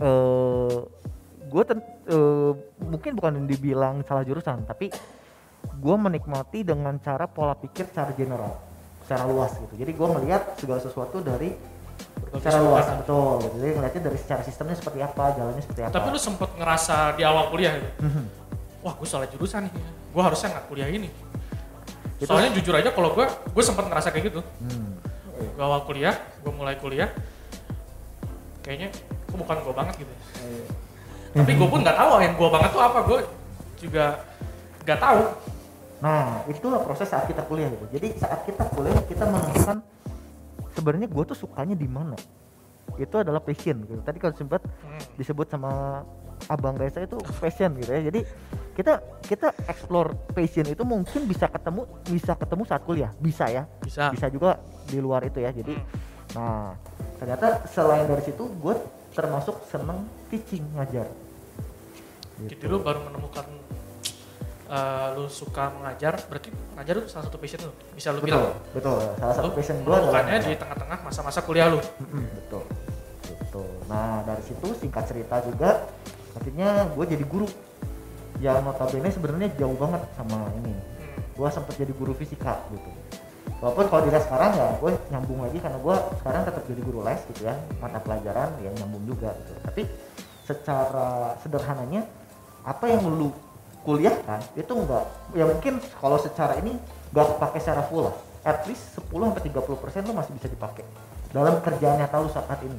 eh 0.00 0.76
gue 1.46 1.62
mungkin 2.82 3.12
bukan 3.16 3.46
dibilang 3.46 4.02
salah 4.02 4.24
jurusan 4.26 4.64
tapi 4.64 4.90
gue 5.74 5.96
menikmati 5.96 6.62
dengan 6.62 6.94
cara 6.98 7.26
pola 7.26 7.54
pikir 7.54 7.90
secara 7.90 8.14
general 8.14 8.54
secara 9.06 9.22
luas 9.22 9.54
gitu. 9.54 9.74
Jadi 9.78 9.92
gue 9.94 10.08
melihat 10.18 10.42
segala 10.58 10.82
sesuatu 10.82 11.22
dari 11.22 11.54
secara 12.34 12.58
sudut 12.58 12.68
luas 12.68 12.82
pandang. 12.82 12.98
betul 13.06 13.30
gitu. 13.40 13.54
Jadi 13.62 13.70
ngeliatnya 13.78 14.02
dari 14.02 14.18
secara 14.18 14.42
sistemnya 14.42 14.74
seperti 14.74 14.98
apa 14.98 15.24
jalannya 15.32 15.62
seperti 15.62 15.80
apa. 15.86 15.92
Tapi 15.94 16.06
lu 16.10 16.18
sempet 16.18 16.50
ngerasa 16.58 16.96
di 17.14 17.22
awal 17.22 17.44
kuliah 17.50 17.72
gitu? 17.78 17.90
Mhm. 18.02 18.24
wah 18.82 18.94
gue 18.94 19.08
salah 19.08 19.26
jurusan 19.26 19.66
nih. 19.66 19.72
Gue 20.10 20.22
harusnya 20.22 20.48
nggak 20.54 20.66
kuliah 20.66 20.88
ini. 20.90 21.08
Itu- 22.18 22.26
soalnya 22.26 22.50
jujur 22.54 22.74
aja 22.74 22.90
kalau 22.90 23.14
gue 23.14 23.26
gue 23.30 23.62
sempat 23.64 23.86
ngerasa 23.86 24.10
kayak 24.10 24.24
gitu. 24.30 24.40
Hmm. 24.62 24.98
gue 25.36 25.60
awal 25.62 25.84
kuliah 25.84 26.14
gue 26.42 26.52
mulai 26.52 26.74
kuliah 26.80 27.10
kayaknya 28.62 28.88
kok 29.28 29.36
bukan 29.36 29.56
gue 29.62 29.74
banget 29.74 29.94
gitu. 30.02 30.12
Tapi 31.36 31.50
gue 31.54 31.68
pun 31.68 31.80
nggak 31.84 31.94
tahu 31.94 32.10
yang 32.18 32.34
gue 32.34 32.48
banget 32.50 32.70
tuh 32.72 32.82
apa. 32.82 32.98
Gue 33.06 33.20
juga 33.78 34.04
nggak 34.82 34.98
tahu 34.98 35.20
Nah, 35.96 36.44
itulah 36.46 36.84
proses 36.84 37.08
saat 37.08 37.24
kita 37.24 37.40
kuliah 37.44 37.72
gitu. 37.72 37.86
Jadi 37.88 38.08
saat 38.20 38.44
kita 38.44 38.68
kuliah 38.68 39.00
kita 39.08 39.24
menemukan 39.24 39.80
sebenarnya 40.72 41.08
gue 41.08 41.24
tuh 41.24 41.38
sukanya 41.38 41.72
di 41.72 41.88
mana. 41.88 42.16
Itu 42.96 43.20
adalah 43.20 43.40
passion 43.40 43.80
gitu. 43.82 44.00
Tadi 44.04 44.18
kalau 44.20 44.36
sempat 44.36 44.60
Hmm. 44.62 45.00
disebut 45.16 45.48
sama 45.48 46.04
Abang 46.46 46.76
Reza 46.76 47.00
itu 47.00 47.16
passion 47.40 47.72
gitu 47.80 47.90
ya. 47.90 48.12
Jadi 48.12 48.20
kita 48.76 49.00
kita 49.24 49.56
explore 49.66 50.12
passion 50.30 50.68
itu 50.68 50.84
mungkin 50.84 51.24
bisa 51.24 51.48
ketemu 51.48 51.88
bisa 52.04 52.36
ketemu 52.36 52.62
saat 52.68 52.82
kuliah, 52.84 53.10
bisa 53.16 53.48
ya. 53.48 53.64
bisa 53.80 54.12
Bisa 54.12 54.28
juga 54.28 54.60
di 54.84 55.00
luar 55.00 55.24
itu 55.24 55.40
ya. 55.40 55.48
Jadi 55.48 55.72
Hmm. 55.72 55.88
nah, 56.36 56.76
ternyata 57.16 57.64
selain 57.66 58.04
dari 58.04 58.20
situ 58.20 58.44
gue 58.44 58.74
termasuk 59.16 59.64
seneng 59.64 60.04
teaching 60.28 60.60
ngajar. 60.76 61.08
jadi 62.36 62.68
lu 62.68 62.84
baru 62.84 63.00
menemukan 63.00 63.48
eh, 64.66 65.06
lu 65.16 65.26
suka 65.30 65.70
mengajar 65.74 66.18
berarti 66.26 66.48
ngajar 66.74 66.94
itu 67.00 67.08
salah 67.08 67.24
satu 67.30 67.38
passion 67.38 67.60
lu 67.64 67.72
bisa 67.94 68.08
lu 68.12 68.20
Betul, 68.20 68.28
bilang. 68.28 68.54
betul. 68.74 68.98
Salah 69.16 69.34
satu 69.34 69.48
lu 69.50 69.54
passion 69.54 69.76
gue 69.82 69.94
adalah 69.96 70.40
di 70.42 70.54
tengah-tengah 70.58 70.98
masa-masa 71.06 71.40
kuliah 71.42 71.70
lu? 71.70 71.80
Betul 72.12 72.64
gitu 73.26 73.62
nah 73.88 74.22
dari 74.26 74.42
situ 74.44 74.68
singkat 74.78 75.04
cerita 75.08 75.40
juga 75.46 75.86
akhirnya 76.36 76.90
gue 76.92 77.04
jadi 77.08 77.24
guru. 77.24 77.48
Yang 78.36 78.68
notabene 78.68 79.08
sebenarnya 79.08 79.48
jauh 79.56 79.72
banget 79.80 80.02
sama 80.12 80.44
ini. 80.60 80.76
Hmm. 80.76 80.84
gue 81.36 81.48
sempet 81.48 81.74
jadi 81.80 81.92
guru 81.96 82.12
fisika 82.12 82.60
gitu. 82.68 82.90
Walaupun 83.64 83.88
kalau 83.88 84.02
dilihat 84.04 84.28
sekarang 84.28 84.52
ya 84.52 84.68
gue 84.76 84.92
nyambung 85.08 85.40
lagi 85.40 85.56
karena 85.56 85.80
gue 85.80 85.96
sekarang 86.20 86.42
tetap 86.44 86.62
jadi 86.68 86.80
guru 86.84 87.00
les 87.00 87.20
gitu 87.32 87.48
ya. 87.48 87.56
Mata 87.80 87.96
pelajaran 87.96 88.52
yang 88.60 88.76
nyambung 88.76 89.08
juga 89.08 89.32
gitu. 89.40 89.52
Tapi 89.64 89.82
secara 90.44 91.32
sederhananya 91.40 92.04
apa 92.60 92.84
yang 92.92 93.08
lu 93.08 93.32
kuliahkan 93.86 94.42
itu 94.58 94.72
enggak 94.74 95.06
ya 95.32 95.46
mungkin 95.46 95.78
kalau 96.02 96.18
secara 96.18 96.58
ini 96.58 96.74
enggak 97.14 97.38
pakai 97.38 97.62
secara 97.62 97.86
full 97.86 98.10
lah. 98.10 98.16
At 98.46 98.62
least 98.66 98.94
10 98.98 99.10
sampai 99.10 99.42
30 99.42 99.82
persen 99.82 100.06
lu 100.06 100.14
masih 100.14 100.34
bisa 100.34 100.46
dipakai 100.46 100.86
dalam 101.30 101.58
kerjaan 101.62 101.98
nyata 101.98 102.18
lu 102.22 102.30
saat 102.30 102.58
ini 102.62 102.78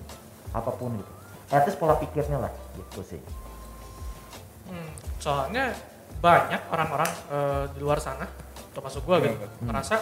apa 0.52 0.72
pun 0.72 0.96
gitu. 0.96 1.12
At 1.52 1.64
least 1.64 1.80
pola 1.80 1.96
pikirnya 1.96 2.40
lah 2.40 2.52
gitu 2.76 3.04
sih. 3.04 3.20
Hmm, 4.68 4.92
soalnya 5.20 5.72
banyak 6.20 6.60
orang-orang 6.72 7.12
eh, 7.32 7.64
di 7.72 7.80
luar 7.80 8.00
sana 8.04 8.28
termasuk 8.76 9.04
gua 9.08 9.20
gitu 9.24 9.36
Hmm. 9.36 9.72
ngerasa 9.72 9.96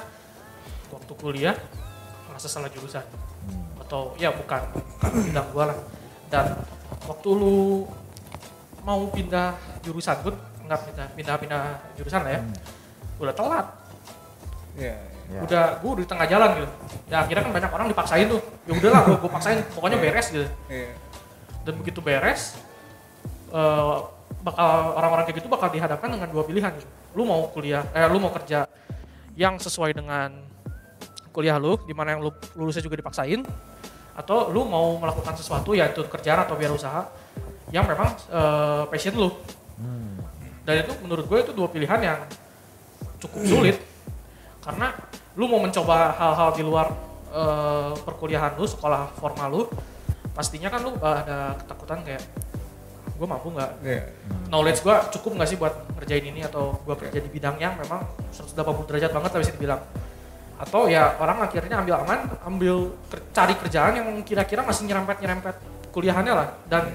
waktu 0.90 1.14
kuliah 1.18 1.56
merasa 2.30 2.46
salah 2.50 2.70
jurusan. 2.70 3.06
Atau 3.82 4.14
ya 4.18 4.34
bukan 4.34 4.62
bukan 4.74 5.12
bidang 5.22 5.48
gua 5.54 5.74
lah. 5.74 5.78
Dan 6.30 6.46
waktu 7.06 7.30
lu 7.34 7.86
mau 8.86 9.02
pindah 9.10 9.58
jurusan 9.82 10.18
pun 10.22 10.38
nggak 10.66 10.80
pindah 10.90 11.08
pindah 11.16 11.36
pindah 11.40 11.62
jurusan 11.96 12.22
lah 12.26 12.32
ya 12.36 12.42
udah 13.22 13.36
telat 13.36 13.68
Iya. 14.76 14.96
Ya. 15.26 15.42
udah 15.42 15.64
gue 15.82 15.90
udah 15.90 16.04
di 16.06 16.10
tengah 16.12 16.28
jalan 16.30 16.50
gitu 16.54 16.68
ya 17.10 17.18
akhirnya 17.26 17.44
kan 17.50 17.52
banyak 17.58 17.72
orang 17.74 17.88
dipaksain 17.90 18.26
tuh 18.30 18.42
ya 18.70 18.74
udahlah 18.78 19.02
gue 19.10 19.16
gue 19.18 19.32
paksain 19.32 19.58
pokoknya 19.74 19.98
beres 19.98 20.28
gitu 20.30 20.46
Iya. 20.70 20.92
dan 21.66 21.74
begitu 21.82 22.00
beres 22.04 22.42
eh, 23.50 23.96
bakal 24.46 24.70
orang-orang 24.94 25.26
kayak 25.26 25.42
gitu 25.42 25.50
bakal 25.50 25.74
dihadapkan 25.74 26.14
dengan 26.14 26.30
dua 26.30 26.44
pilihan 26.46 26.70
gitu. 26.78 26.86
lu 27.18 27.24
mau 27.26 27.50
kuliah 27.50 27.82
eh 27.98 28.06
lu 28.06 28.22
mau 28.22 28.30
kerja 28.30 28.70
yang 29.34 29.58
sesuai 29.58 29.98
dengan 29.98 30.30
kuliah 31.34 31.58
lu 31.58 31.80
di 31.90 31.96
mana 31.98 32.14
yang 32.14 32.22
lu 32.22 32.30
lulusnya 32.54 32.86
juga 32.86 33.00
dipaksain 33.02 33.42
atau 34.14 34.54
lu 34.54 34.62
mau 34.64 34.96
melakukan 35.02 35.34
sesuatu 35.36 35.74
yaitu 35.74 36.06
kerjaan 36.06 36.46
atau 36.46 36.54
biar 36.54 36.70
usaha 36.70 37.10
yang 37.74 37.90
memang 37.90 38.14
eh, 38.30 38.84
passion 38.94 39.16
lu 39.18 39.30
Hmm. 39.32 39.65
Dan 40.66 40.82
itu 40.82 40.94
menurut 41.06 41.26
gue 41.30 41.40
itu 41.46 41.52
dua 41.54 41.70
pilihan 41.70 42.00
yang 42.02 42.20
cukup 43.22 43.42
sulit. 43.46 43.78
Karena 44.66 44.98
lu 45.38 45.46
mau 45.46 45.62
mencoba 45.62 46.18
hal-hal 46.18 46.50
di 46.58 46.64
luar 46.66 46.90
eh, 47.30 47.94
perkuliahan 48.02 48.58
lu 48.58 48.66
sekolah 48.66 49.14
formal 49.22 49.50
lu 49.54 49.64
pastinya 50.36 50.68
kan 50.68 50.84
lu 50.84 50.92
ada 51.00 51.56
ketakutan 51.64 52.02
kayak 52.04 52.24
gue 53.16 53.28
mampu 53.30 53.48
nggak? 53.56 53.72
Iya. 53.80 54.04
knowledge 54.52 54.84
gue 54.84 54.96
cukup 55.16 55.40
nggak 55.40 55.48
sih 55.48 55.56
buat 55.56 55.72
ngerjain 55.96 56.26
ini 56.28 56.44
atau 56.44 56.76
gue 56.84 56.96
kerja 57.00 57.24
di 57.24 57.30
bidang 57.32 57.56
yang 57.56 57.80
memang 57.80 58.04
180 58.36 58.60
derajat 58.92 59.12
banget 59.16 59.30
lah 59.32 59.40
bisa 59.40 59.54
dibilang. 59.56 59.82
Atau 60.56 60.88
ya 60.92 61.16
orang 61.20 61.46
akhirnya 61.48 61.80
ambil 61.80 61.96
aman 62.04 62.20
ambil 62.44 62.76
ker- 63.08 63.24
cari 63.32 63.54
kerjaan 63.56 63.94
yang 63.96 64.08
kira-kira 64.28 64.68
masih 64.68 64.88
nyerempet 64.90 65.24
nyerempet 65.24 65.56
kuliahannya 65.96 66.34
lah. 66.36 66.48
Dan 66.68 66.92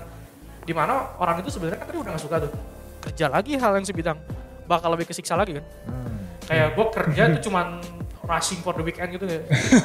di 0.61 0.77
mana 0.77 1.17
orang 1.17 1.41
itu 1.41 1.49
sebenarnya 1.49 1.81
kan 1.81 1.89
tadi 1.89 1.99
udah 2.05 2.13
gak 2.13 2.23
suka 2.23 2.37
tuh 2.45 2.53
kerja 3.01 3.27
lagi 3.27 3.57
hal 3.57 3.73
yang 3.73 3.83
sebidang 3.83 4.19
bakal 4.65 4.93
lebih 4.93 5.05
kesiksa 5.05 5.35
lagi 5.35 5.57
kan 5.57 5.65
Hmm. 5.89 6.17
kayak 6.45 6.69
gue 6.73 6.87
kerja 6.91 7.23
itu 7.29 7.49
cuman 7.49 7.81
rushing 8.21 8.61
for 8.61 8.73
the 8.73 8.85
weekend 8.85 9.11
gitu 9.11 9.25
ya 9.25 9.41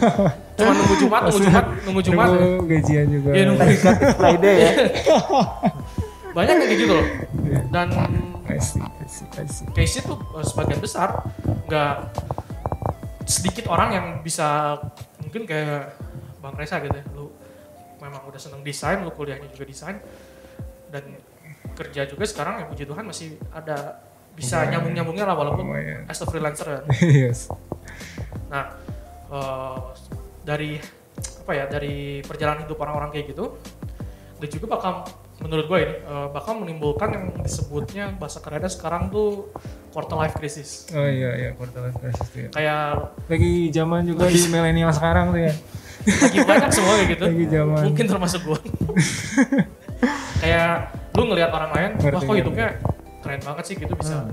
cuman 0.58 0.74
nunggu 0.76 0.96
jumat 1.00 1.22
nunggu 1.26 1.42
jumat 1.42 1.66
nunggu 1.82 2.02
jumat 2.04 2.28
ya. 2.28 2.38
Nunggu 2.38 2.64
gajian 2.68 3.08
juga. 3.10 3.30
Iya, 3.32 3.44
nunggu 3.48 3.66
Friday 4.14 4.56
ya. 4.56 4.72
banyak 6.36 6.54
yang 6.54 6.68
kayak 6.68 6.80
gitu 6.80 6.94
loh 6.94 7.08
dan 7.72 7.88
I 8.46 8.60
see, 8.62 8.78
I 8.78 9.08
see, 9.10 9.26
I 9.34 9.46
see. 9.50 9.66
case 9.74 10.04
itu 10.04 10.14
eh, 10.14 10.46
sebagian 10.46 10.78
besar 10.78 11.26
nggak 11.66 11.96
sedikit 13.26 13.66
orang 13.72 13.90
yang 13.90 14.06
bisa 14.22 14.78
mungkin 15.18 15.50
kayak 15.50 15.98
bang 16.38 16.54
Reza 16.54 16.78
gitu 16.78 16.94
ya 16.94 17.06
lu 17.18 17.34
memang 17.98 18.22
udah 18.28 18.38
seneng 18.38 18.62
desain 18.62 19.02
lu 19.02 19.10
kuliahnya 19.10 19.50
juga 19.50 19.66
desain 19.66 19.98
dan 20.94 21.02
kerja 21.76 22.08
juga 22.08 22.24
sekarang 22.24 22.64
yang 22.64 22.68
puji 22.72 22.84
Tuhan 22.88 23.04
masih 23.04 23.36
ada 23.52 24.00
bisa 24.36 24.60
Lumayan. 24.60 24.72
nyambung 24.72 24.94
nyambungnya 24.96 25.26
lah 25.28 25.36
walaupun 25.36 25.64
Lumayan. 25.68 26.04
as 26.08 26.20
a 26.20 26.26
freelancer 26.28 26.68
ya. 26.68 26.80
yes. 27.30 27.48
Nah, 28.52 28.76
eh, 29.32 29.80
dari 30.44 30.80
apa 31.46 31.52
ya 31.54 31.66
dari 31.70 32.20
perjalanan 32.26 32.66
hidup 32.66 32.80
orang-orang 32.82 33.14
kayak 33.14 33.32
gitu, 33.32 33.56
dan 34.42 34.50
juga 34.50 34.66
bakal 34.76 35.06
menurut 35.40 35.66
gue 35.68 35.80
ini 35.84 35.96
eh, 36.00 36.28
bakal 36.32 36.54
menimbulkan 36.60 37.10
yang 37.12 37.26
disebutnya 37.40 38.12
bahasa 38.16 38.40
kerennya 38.40 38.72
sekarang 38.72 39.08
tuh 39.08 39.52
quarter 39.96 40.20
life 40.20 40.36
crisis. 40.36 40.88
Oh 40.92 41.08
iya 41.08 41.32
iya 41.40 41.50
quarter 41.56 41.88
life 41.88 42.00
crisis 42.00 42.28
tuh 42.32 42.40
ya. 42.44 42.50
Kayak 42.52 43.16
Lagi 43.32 43.54
zaman 43.72 44.02
juga 44.04 44.28
di 44.28 44.40
milenial 44.54 44.92
sekarang 44.92 45.32
tuh 45.32 45.42
ya. 45.48 45.54
lagi 46.06 46.38
banyak 46.46 46.70
semua 46.70 46.94
kayak 47.02 47.10
gitu. 47.18 47.24
Lagi 47.26 47.46
zaman. 47.50 47.82
Mungkin 47.90 48.06
termasuk 48.06 48.42
gue. 48.46 48.60
kayak 50.44 50.92
lu 51.16 51.24
ngelihat 51.26 51.52
orang 51.52 51.72
lain, 51.72 51.92
wah 52.12 52.22
kok 52.22 52.36
hidupnya 52.36 52.68
keren 53.20 53.42
banget 53.42 53.64
sih 53.66 53.76
gitu 53.76 53.94
bisa 53.96 54.28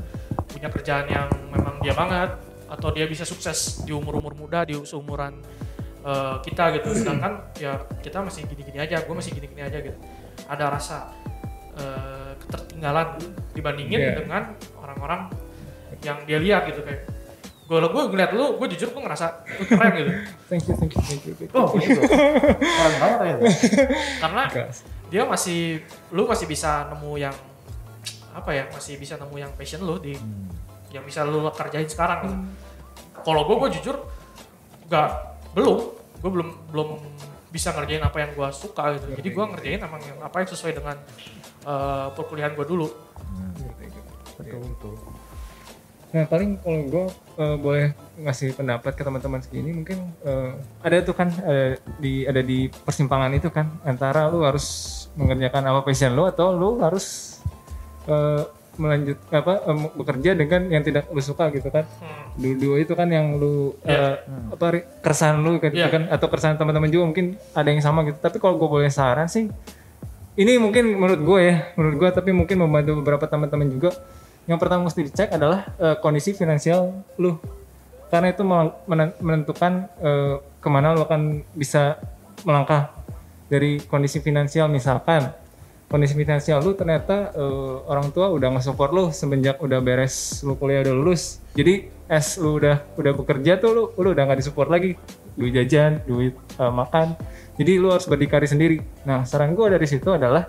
punya 0.50 0.68
kerjaan 0.68 1.06
yang 1.08 1.28
memang 1.48 1.80
dia 1.80 1.94
banget 1.94 2.30
atau 2.68 2.88
dia 2.90 3.08
bisa 3.08 3.24
sukses 3.24 3.84
di 3.84 3.92
umur-umur 3.92 4.34
muda 4.34 4.64
di 4.64 4.76
seumuran 4.82 5.40
eh, 6.02 6.36
kita 6.42 6.76
gitu 6.76 6.92
sedangkan 6.92 7.52
ya 7.56 7.80
kita 8.00 8.20
masih 8.20 8.44
gini-gini 8.44 8.78
aja 8.80 9.00
gue 9.00 9.14
masih 9.14 9.32
gini-gini 9.32 9.62
aja 9.64 9.78
gitu 9.80 9.96
ada 10.44 10.64
rasa 10.68 11.08
eh, 11.76 12.36
ketertinggalan 12.36 13.16
dibandingin 13.52 14.00
Iya. 14.00 14.12
dengan 14.20 14.42
orang-orang 14.76 15.30
yang 16.02 16.18
dia 16.26 16.36
lihat 16.36 16.68
gitu 16.68 16.82
kayak 16.82 17.06
gue 17.62 17.78
gue 17.78 18.02
ngeliat 18.12 18.30
lu 18.36 18.60
gue 18.60 18.66
jujur 18.76 18.92
gue 18.92 19.00
ngerasa 19.00 19.26
lu 19.56 19.64
keren 19.64 19.92
gitu 19.96 20.12
Thank 20.52 20.68
you, 20.68 20.74
thank 20.76 20.92
you, 20.92 21.00
thank 21.00 21.22
you. 21.24 21.32
Thank 21.32 21.48
you. 21.48 21.56
Oh, 21.56 21.72
gitu. 21.72 21.96
Keren 22.76 22.94
banget 23.00 23.18
ya. 23.24 23.36
karena 24.28 24.42
Gas. 24.52 24.84
Dia 25.12 25.28
masih 25.28 25.84
lu 26.08 26.24
masih 26.24 26.48
bisa 26.48 26.88
nemu 26.88 27.20
yang 27.20 27.36
apa 28.32 28.48
ya 28.56 28.64
masih 28.72 28.96
bisa 28.96 29.20
nemu 29.20 29.36
yang 29.36 29.52
passion 29.52 29.84
lu 29.84 30.00
di 30.00 30.16
Hmm. 30.16 30.48
yang 30.88 31.04
bisa 31.04 31.20
lu 31.24 31.44
kerjain 31.52 31.88
sekarang 31.88 32.18
gitu. 32.24 32.36
Kalau 33.22 33.44
gue, 33.44 33.56
gue 33.60 33.70
jujur 33.80 33.96
nggak 34.88 35.08
belum, 35.52 35.78
gue 36.20 36.30
belum 36.32 36.48
belum 36.68 36.88
bisa 37.48 37.72
ngerjain 37.72 38.00
apa 38.04 38.24
yang 38.24 38.30
gue 38.32 38.48
suka 38.52 38.96
gitu. 38.96 39.12
Jadi 39.20 39.28
gue 39.32 39.44
ngerjain 39.52 39.80
emang 39.80 40.00
yang 40.00 40.20
apa 40.20 40.44
yang 40.44 40.48
sesuai 40.48 40.72
dengan 40.76 40.96
eh, 41.64 42.06
perkuliahan 42.12 42.52
gue 42.56 42.66
dulu. 42.68 42.88
Betul 44.36 44.60
betul. 44.64 44.94
Nah 46.12 46.28
paling 46.28 46.60
kalau 46.60 46.82
gue 46.92 47.04
boleh 47.56 47.86
ngasih 48.20 48.52
pendapat 48.52 48.92
ke 48.92 49.00
teman-teman 49.00 49.40
segini 49.40 49.72
mungkin 49.72 50.12
eh, 50.28 50.52
ada 50.84 51.00
tuh 51.00 51.16
kan 51.16 51.32
ada 51.32 51.80
di 51.96 52.28
ada 52.28 52.44
di 52.44 52.68
persimpangan 52.68 53.32
itu 53.32 53.48
kan 53.48 53.80
antara 53.88 54.28
lu 54.28 54.44
harus 54.44 55.01
mengerjakan 55.14 55.62
apa 55.66 55.80
passion 55.82 56.12
lu 56.12 56.24
atau 56.24 56.50
lu 56.50 56.80
harus 56.80 57.36
eh, 58.04 58.42
melanjut 58.72 59.20
apa 59.28 59.60
eh, 59.62 59.76
bekerja 59.92 60.30
dengan 60.32 60.64
yang 60.66 60.80
tidak 60.80 61.04
lu 61.08 61.20
suka 61.20 61.52
gitu 61.52 61.68
kan? 61.68 61.84
Hmm. 62.00 62.20
dua-dua 62.32 62.76
itu 62.80 62.92
kan 62.92 63.04
yang 63.06 63.36
lu 63.36 63.76
Iya. 63.84 63.92
eh, 63.92 64.16
apa 64.50 64.66
ri- 64.72 64.88
keresahan 65.00 65.36
lu 65.38 65.60
gitu 65.60 65.76
Iya. 65.76 65.92
kan? 65.92 66.08
Atau 66.08 66.26
keresahan 66.26 66.56
teman-teman 66.56 66.88
juga 66.88 67.04
mungkin 67.06 67.26
ada 67.52 67.68
yang 67.68 67.80
sama 67.80 68.02
gitu. 68.02 68.16
Tapi 68.16 68.36
kalau 68.36 68.56
gue 68.56 68.68
boleh 68.70 68.88
saran 68.88 69.28
sih 69.28 69.52
ini 70.32 70.56
mungkin 70.56 70.96
menurut 70.96 71.20
gue 71.20 71.40
ya 71.42 71.54
menurut 71.76 71.96
gue 71.98 72.08
tapi 72.10 72.32
mungkin 72.32 72.56
membantu 72.58 72.96
beberapa 72.98 73.28
teman-teman 73.28 73.68
juga. 73.68 73.92
Yang 74.42 74.58
pertama 74.58 74.88
mesti 74.88 75.00
dicek 75.04 75.28
adalah 75.30 75.68
eh, 75.76 75.96
kondisi 75.98 76.32
finansial 76.32 76.88
lu 77.16 77.36
karena 78.08 78.28
itu 78.28 78.40
menentukan 79.18 79.72
eh, 80.00 80.34
ke 80.58 80.68
mana 80.68 80.92
lu 80.92 81.04
akan 81.04 81.44
bisa 81.52 82.00
melangkah 82.42 82.88
dari 83.52 83.84
kondisi 83.84 84.24
finansial 84.24 84.72
misalkan 84.72 85.28
kondisi 85.92 86.16
finansial 86.16 86.64
lu 86.64 86.72
ternyata 86.72 87.36
eh, 87.36 87.76
orang 87.84 88.08
tua 88.16 88.32
udah 88.32 88.56
nge-support 88.56 88.96
lu 88.96 89.12
semenjak 89.12 89.60
udah 89.60 89.84
beres 89.84 90.40
lu 90.40 90.56
kuliah 90.56 90.80
udah 90.80 90.94
lulus. 90.96 91.44
Jadi 91.52 91.92
as 92.08 92.40
lu 92.40 92.56
udah 92.56 92.80
udah 92.96 93.12
bekerja 93.12 93.60
tuh 93.60 93.70
lu, 93.76 93.84
lu 94.00 94.16
udah 94.16 94.24
nggak 94.24 94.40
disupport 94.40 94.72
lagi. 94.72 94.96
Duit 95.36 95.52
jajan 95.52 96.00
duit 96.08 96.32
eh, 96.32 96.72
makan. 96.72 97.12
Jadi 97.60 97.72
lu 97.76 97.92
harus 97.92 98.08
berdikari 98.08 98.48
sendiri. 98.48 98.80
Nah 99.04 99.28
saran 99.28 99.52
gua 99.52 99.68
dari 99.68 99.84
situ 99.84 100.08
adalah 100.08 100.48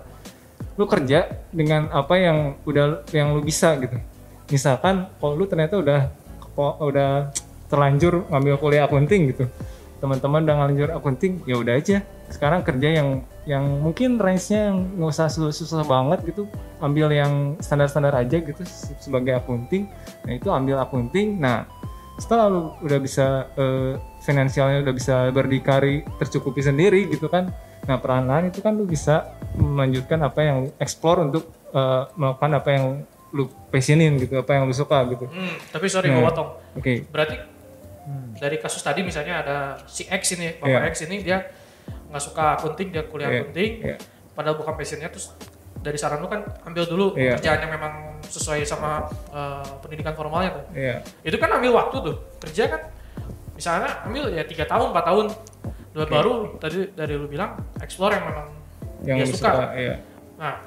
lu 0.80 0.88
kerja 0.88 1.28
dengan 1.52 1.92
apa 1.92 2.16
yang 2.16 2.56
udah 2.64 3.04
yang 3.12 3.36
lu 3.36 3.44
bisa 3.44 3.76
gitu. 3.84 4.00
Misalkan 4.48 5.12
kalau 5.20 5.36
lu 5.36 5.44
ternyata 5.44 5.76
udah 5.76 6.08
udah 6.80 7.28
terlanjur 7.68 8.24
ngambil 8.32 8.54
kuliah 8.56 8.88
akunting 8.88 9.34
gitu 9.34 9.44
teman-teman 10.04 10.44
udah 10.44 10.54
ngalanjur 10.54 10.88
akunting 10.92 11.40
ya 11.42 11.56
udah 11.56 11.74
aja 11.74 12.04
sekarang 12.26 12.60
kerja 12.60 12.88
yang 12.94 13.08
yang 13.44 13.64
mungkin 13.80 14.16
range-nya 14.16 14.68
yang 14.68 14.84
nggak 14.94 15.10
usah 15.10 15.28
susah-susah 15.28 15.84
banget 15.84 16.20
gitu 16.26 16.44
ambil 16.78 17.08
yang 17.08 17.32
standar-standar 17.58 18.12
aja 18.14 18.36
gitu 18.38 18.60
se- 18.62 18.92
sebagai 18.98 19.32
akunting 19.34 19.88
nah 20.22 20.32
itu 20.32 20.48
ambil 20.48 20.76
akunting 20.78 21.36
nah 21.36 21.64
setelah 22.14 22.46
lu 22.46 22.60
udah 22.78 22.98
bisa 22.98 23.26
eh, 23.54 23.96
finansialnya 24.20 24.80
udah 24.80 24.94
bisa 24.94 25.14
berdikari 25.30 26.04
tercukupi 26.14 26.60
sendiri 26.60 27.08
gitu 27.08 27.26
kan 27.26 27.48
nah 27.84 27.96
perlahan-lahan 27.96 28.48
itu 28.48 28.60
kan 28.60 28.72
lu 28.72 28.84
bisa 28.84 29.32
melanjutkan 29.54 30.20
apa 30.20 30.40
yang 30.40 30.58
explore 30.78 31.20
untuk 31.22 31.44
eh, 31.70 32.02
melakukan 32.14 32.52
apa 32.54 32.68
yang 32.70 32.84
lu 33.30 33.44
passionin 33.66 34.14
gitu 34.16 34.38
apa 34.38 34.54
yang 34.54 34.64
lu 34.64 34.72
suka 34.72 35.04
gitu 35.06 35.26
Hmm, 35.26 35.58
tapi 35.68 35.86
sorry 35.86 36.06
gue 36.06 36.14
Nah. 36.14 36.28
potong. 36.28 36.48
oke 36.72 36.94
Berarti 37.08 37.34
Hmm. 37.34 37.50
Dari 38.34 38.56
kasus 38.58 38.80
tadi 38.80 39.00
misalnya 39.00 39.40
ada 39.40 39.56
si 39.86 40.04
X 40.04 40.34
ini, 40.34 40.58
bapak 40.58 40.68
Iya. 40.84 40.90
X 40.90 40.94
ini 41.06 41.16
dia 41.22 41.38
nggak 42.10 42.22
suka 42.22 42.58
akunting, 42.58 42.88
dia 42.90 43.02
kuliah 43.06 43.30
Iya, 43.30 43.38
akunting, 43.42 43.70
iya. 43.82 43.96
padahal 44.32 44.56
bukan 44.58 44.74
passionnya 44.74 45.10
terus 45.10 45.34
dari 45.78 45.98
saran 45.98 46.18
lu 46.18 46.28
kan 46.28 46.40
ambil 46.64 46.84
dulu 46.86 47.06
Iya. 47.14 47.36
kerjaan 47.36 47.58
yang 47.66 47.72
memang 47.76 47.94
sesuai 48.24 48.64
sama 48.64 49.04
eh, 49.30 49.68
pendidikan 49.80 50.14
formalnya 50.14 50.56
tuh. 50.56 50.64
Iya. 50.72 51.02
itu 51.22 51.36
kan 51.36 51.50
ambil 51.54 51.76
waktu 51.76 51.96
tuh 52.00 52.16
kerja 52.40 52.64
kan 52.70 52.80
misalnya 53.54 54.02
ambil 54.02 54.34
ya 54.34 54.42
tiga 54.42 54.66
tahun 54.66 54.90
empat 54.90 55.04
tahun 55.06 55.26
dua 55.94 56.06
baru 56.10 56.34
tadi 56.58 56.90
dari 56.90 57.14
lu 57.14 57.30
bilang 57.30 57.54
explore 57.78 58.18
yang 58.18 58.26
memang 58.26 58.46
yang 59.06 59.16
dia 59.22 59.30
suka. 59.30 59.46
suka 59.46 59.64
iya 59.78 59.94
nah 60.34 60.58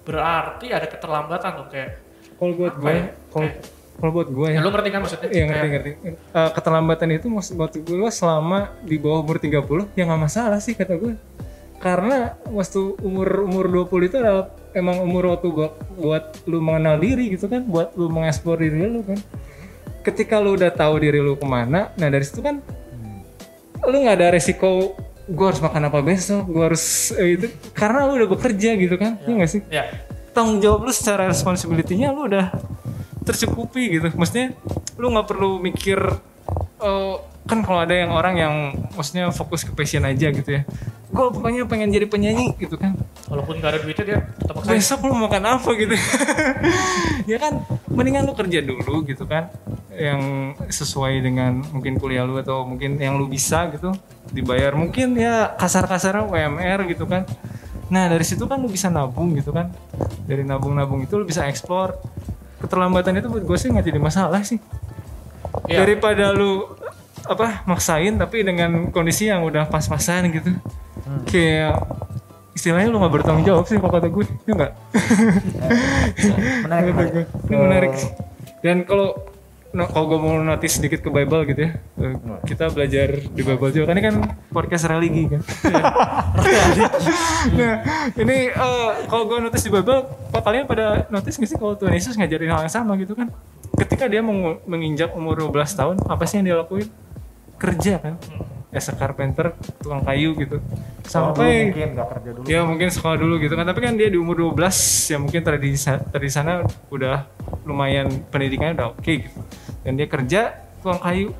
berarti 0.00 0.66
ada 0.72 0.86
keterlambatan 0.88 1.50
tuh 1.60 1.66
kayak 1.68 1.90
kalau 2.40 2.52
buat 2.56 2.74
gue 2.80 2.88
ya? 2.88 3.04
kalau 3.28 3.50
kalau 4.00 4.12
buat 4.16 4.28
gue 4.32 4.46
Ya 4.48 4.58
ya 4.58 4.60
lu 4.64 4.72
ngerti 4.72 4.88
kan 4.88 5.00
maksudnya? 5.04 5.28
Iya 5.28 5.44
ngerti 5.46 5.66
ngerti. 5.68 5.90
Eh, 6.10 6.50
keterlambatan 6.56 7.08
itu 7.12 7.26
maksud 7.28 7.54
buat 7.60 7.72
gue 7.76 8.10
selama 8.10 8.72
di 8.80 8.96
bawah 8.96 9.20
umur 9.20 9.36
30 9.36 9.92
ya 9.92 10.02
nggak 10.08 10.22
masalah 10.24 10.58
sih 10.58 10.72
kata 10.72 10.96
gue. 10.96 11.14
Karena 11.80 12.36
waktu 12.48 12.96
umur 13.00 13.48
umur 13.48 13.64
20 13.88 14.08
itu 14.08 14.16
adalah 14.20 14.52
emang 14.76 15.00
umur 15.00 15.36
waktu 15.36 15.48
buat, 15.48 15.72
buat 15.96 16.24
lu 16.44 16.60
mengenal 16.60 17.00
diri 17.00 17.32
gitu 17.32 17.48
kan, 17.48 17.64
buat 17.64 17.96
lu 17.96 18.08
mengeksplor 18.12 18.60
diri 18.60 18.88
lu 18.88 19.00
kan. 19.04 19.20
Ketika 20.00 20.40
lu 20.40 20.56
udah 20.56 20.72
tahu 20.72 21.00
diri 21.00 21.20
lu 21.20 21.36
ke 21.36 21.44
mana, 21.44 21.92
nah 21.96 22.08
dari 22.08 22.24
situ 22.24 22.40
kan 22.40 22.60
lu 23.80 23.96
nggak 23.96 24.16
ada 24.16 24.28
resiko 24.36 24.92
gue 25.30 25.46
harus 25.46 25.62
makan 25.62 25.88
apa 25.88 25.98
besok, 26.02 26.42
gue 26.50 26.64
harus 26.68 27.14
eh, 27.16 27.38
itu 27.38 27.46
karena 27.72 28.08
lu 28.08 28.18
udah 28.18 28.28
bekerja 28.28 28.76
gitu 28.76 28.96
kan, 28.98 29.16
iya 29.24 29.32
nggak 29.40 29.50
sih? 29.50 29.62
Ya. 29.70 29.84
tanggung 30.30 30.62
jawab 30.62 30.86
lu 30.86 30.92
secara 30.94 31.26
responsibility-nya 31.26 32.14
lu 32.14 32.30
udah 32.30 32.54
tercukupi 33.30 34.00
gitu. 34.00 34.10
Maksudnya 34.12 34.52
lu 34.98 35.14
nggak 35.14 35.26
perlu 35.30 35.62
mikir 35.62 35.98
eh, 36.82 37.14
kan 37.50 37.66
kalau 37.66 37.82
ada 37.82 37.94
yang 37.96 38.10
orang 38.12 38.34
yang 38.38 38.54
maksudnya 38.94 39.32
fokus 39.32 39.64
ke 39.64 39.72
passion 39.72 40.04
aja 40.04 40.28
gitu 40.30 40.50
ya. 40.60 40.62
Gue 41.10 41.26
pokoknya 41.34 41.66
pengen 41.66 41.90
jadi 41.90 42.06
penyanyi 42.06 42.54
gitu 42.54 42.78
kan. 42.78 42.94
Walaupun 43.26 43.58
gak 43.58 43.74
ada 43.74 43.78
duitnya 43.82 44.04
dia 44.06 44.18
tetap 44.38 44.54
maksain. 44.62 44.78
Besok 44.78 45.00
lu 45.10 45.14
makan 45.18 45.42
apa 45.42 45.70
gitu. 45.74 45.94
ya 47.30 47.38
kan 47.42 47.66
mendingan 47.90 48.22
lu 48.30 48.34
kerja 48.38 48.62
dulu 48.62 49.02
gitu 49.02 49.26
kan. 49.26 49.50
Yang 49.90 50.22
sesuai 50.70 51.18
dengan 51.18 51.66
mungkin 51.74 51.98
kuliah 51.98 52.22
lu 52.22 52.38
atau 52.38 52.62
mungkin 52.62 53.02
yang 53.02 53.18
lu 53.18 53.26
bisa 53.26 53.66
gitu 53.74 53.90
dibayar 54.30 54.70
mungkin 54.78 55.18
ya 55.18 55.58
kasar-kasarnya 55.58 56.30
UMR 56.30 56.86
gitu 56.86 57.10
kan. 57.10 57.26
Nah 57.90 58.06
dari 58.06 58.22
situ 58.22 58.46
kan 58.46 58.62
lu 58.62 58.70
bisa 58.70 58.86
nabung 58.86 59.34
gitu 59.34 59.50
kan. 59.50 59.74
Dari 60.30 60.46
nabung-nabung 60.46 61.02
itu 61.02 61.18
lu 61.18 61.26
bisa 61.26 61.50
eksplor. 61.50 61.98
Keterlambatan 62.60 63.16
itu 63.18 63.28
buat 63.32 63.44
gue 63.44 63.58
sih 63.58 63.68
nggak 63.72 63.86
jadi 63.88 64.00
masalah 64.00 64.40
sih. 64.44 64.60
Iya. 65.66 65.82
Daripada 65.82 66.30
lu 66.36 66.68
apa 67.26 67.62
maksain 67.68 68.16
tapi 68.16 68.42
dengan 68.42 68.88
kondisi 68.92 69.28
yang 69.28 69.44
udah 69.44 69.68
pas-pasan 69.68 70.28
gitu. 70.30 70.50
Kayak 71.26 71.80
istilahnya 72.52 72.92
lu 72.92 73.00
nggak 73.00 73.14
bertanggung 73.20 73.46
jawab 73.46 73.64
sih 73.64 73.80
kalau 73.80 73.92
kata 73.96 74.08
gue, 74.10 74.24
ya 74.44 74.52
nggak? 74.52 74.72
menarik, 76.66 76.92
Kata 76.92 77.00
menarik. 77.00 77.12
gue. 77.14 77.24
Ini 77.48 77.56
menarik. 77.56 77.92
Dan 78.60 78.76
kalau 78.84 79.16
no, 79.70 79.86
kalau 79.86 80.06
gue 80.10 80.18
mau 80.18 80.34
notice 80.42 80.82
sedikit 80.82 81.00
ke 81.02 81.10
Bible 81.10 81.46
gitu 81.46 81.60
ya, 81.66 81.70
eh, 81.78 82.14
kita 82.46 82.74
belajar 82.74 83.22
di 83.22 83.42
Bible 83.42 83.70
juga. 83.70 83.86
Kan 83.90 83.96
ini 83.98 84.04
kan 84.04 84.16
podcast 84.50 84.90
religi 84.90 85.30
kan. 85.30 85.40
nah, 87.58 87.74
ini 88.18 88.38
eh, 88.50 88.90
kalau 89.06 89.24
gue 89.30 89.38
notice 89.46 89.64
di 89.66 89.70
Bible, 89.70 90.00
kalian 90.34 90.66
pada 90.66 91.06
notice 91.08 91.38
nggak 91.38 91.50
sih 91.50 91.58
kalau 91.58 91.74
Tuhan 91.78 91.94
Yesus 91.94 92.18
ngajarin 92.18 92.50
hal 92.50 92.66
yang 92.66 92.72
sama 92.72 92.98
gitu 92.98 93.14
kan? 93.14 93.30
Ketika 93.78 94.10
dia 94.10 94.20
menginjak 94.66 95.14
umur 95.14 95.38
12 95.38 95.78
tahun, 95.78 95.96
apa 96.04 96.24
sih 96.26 96.42
yang 96.42 96.46
dia 96.50 96.56
lakuin? 96.58 96.90
Kerja 97.56 98.02
kan? 98.02 98.14
As 98.70 98.86
a 98.86 98.94
carpenter, 98.94 99.50
tukang 99.82 100.06
kayu 100.06 100.38
gitu. 100.38 100.62
Sampai 101.02 101.74
mungkin 101.74 101.90
nggak 101.98 102.08
kerja 102.14 102.30
dulu 102.30 102.44
Ya 102.46 102.62
mungkin 102.62 102.86
sekolah 102.86 103.18
dulu 103.18 103.42
gitu 103.42 103.58
kan, 103.58 103.66
tapi 103.66 103.82
kan 103.82 103.98
dia 103.98 104.06
di 104.06 104.14
umur 104.14 104.54
12 104.54 105.10
ya 105.10 105.18
mungkin 105.18 105.42
tadi 105.42 105.74
tadi 105.74 106.24
di 106.26 106.30
sana 106.30 106.62
udah 106.86 107.26
lumayan 107.66 108.06
pendidikannya 108.30 108.78
udah 108.78 108.88
oke 108.94 109.12
gitu. 109.26 109.38
Dan 109.82 109.98
dia 109.98 110.06
kerja 110.06 110.40
tukang 110.78 111.02
kayu. 111.02 111.34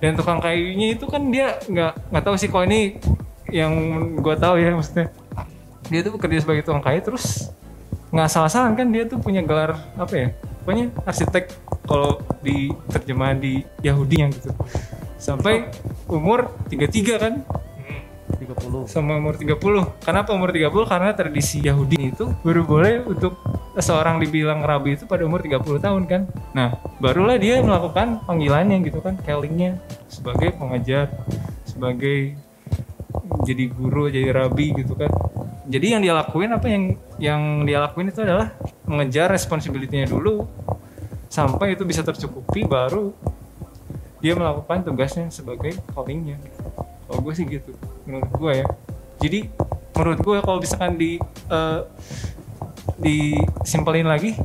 Dan 0.00 0.16
tukang 0.16 0.40
kayunya 0.40 0.96
itu 0.96 1.04
kan 1.04 1.28
dia 1.28 1.60
nggak 1.68 1.92
nggak 2.08 2.24
tahu 2.24 2.36
sih 2.40 2.48
kalau 2.48 2.64
ini 2.64 3.00
yang 3.52 3.72
gua 4.24 4.36
tahu 4.40 4.56
ya 4.56 4.72
maksudnya. 4.72 5.12
Dia 5.92 6.00
tuh 6.08 6.16
bekerja 6.16 6.40
sebagai 6.40 6.64
tukang 6.64 6.80
kayu 6.80 7.04
terus 7.04 7.52
nggak 8.16 8.32
salah-salah 8.32 8.72
kan 8.72 8.88
dia 8.88 9.04
tuh 9.04 9.20
punya 9.20 9.44
gelar 9.44 9.76
apa 10.00 10.14
ya? 10.16 10.28
Pokoknya 10.64 10.88
arsitek 11.04 11.52
kalau 11.84 12.18
di 12.40 12.72
terjemahan 12.90 13.36
di 13.36 13.60
Yahudi 13.84 14.16
yang 14.24 14.32
gitu. 14.32 14.50
Sampai 15.16 15.72
umur 16.06 16.52
33 16.68 17.16
kan 17.18 17.34
30 18.36 18.84
sama 18.90 19.16
umur 19.16 19.34
30. 19.40 19.56
Kenapa 20.04 20.30
umur 20.36 20.52
30? 20.52 20.68
Karena 20.84 21.10
tradisi 21.16 21.64
Yahudi 21.64 22.12
itu 22.12 22.28
baru 22.44 22.62
boleh 22.68 23.02
untuk 23.08 23.38
seorang 23.76 24.20
dibilang 24.20 24.64
rabi 24.64 24.96
itu 24.96 25.08
pada 25.08 25.24
umur 25.24 25.40
30 25.40 25.80
tahun 25.80 26.02
kan. 26.04 26.22
Nah, 26.52 26.76
barulah 27.00 27.36
dia 27.40 27.60
melakukan 27.60 28.24
panggilannya 28.24 28.80
gitu 28.84 29.00
kan, 29.00 29.16
callingnya 29.24 29.80
sebagai 30.08 30.56
pengajar, 30.56 31.12
sebagai 31.64 32.36
jadi 33.44 33.64
guru, 33.72 34.08
jadi 34.08 34.32
rabi 34.32 34.72
gitu 34.76 34.96
kan. 34.96 35.08
Jadi 35.66 35.86
yang 35.98 36.02
dia 36.04 36.14
lakuin 36.14 36.54
apa 36.54 36.66
yang 36.70 36.82
yang 37.18 37.42
dia 37.66 37.82
lakuin 37.82 38.14
itu 38.14 38.22
adalah 38.22 38.54
mengejar 38.86 39.26
responsibility-nya 39.34 40.06
dulu 40.06 40.46
sampai 41.26 41.74
itu 41.74 41.82
bisa 41.82 42.06
tercukupi 42.06 42.62
baru 42.62 43.10
dia 44.20 44.32
melakukan 44.32 44.82
tugasnya 44.86 45.28
sebagai 45.28 45.76
callingnya 45.92 46.40
kalau 47.06 47.20
gue 47.22 47.32
sih 47.36 47.44
gitu 47.46 47.72
menurut 48.08 48.30
gue 48.32 48.52
ya 48.64 48.66
jadi 49.20 49.40
menurut 49.96 50.18
gue 50.20 50.36
kalau 50.44 50.58
misalkan 50.60 50.92
di 51.00 51.20
eh, 51.52 51.80
disimpelin 52.96 54.08
lagi 54.08 54.36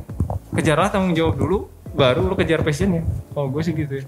kejarlah 0.52 0.92
tanggung 0.92 1.16
jawab 1.16 1.36
dulu 1.40 1.58
baru 1.92 2.24
lu 2.24 2.34
kejar 2.36 2.60
passionnya 2.64 3.04
kalau 3.32 3.48
gue 3.52 3.62
sih 3.64 3.72
gitu 3.72 4.00
ya 4.00 4.06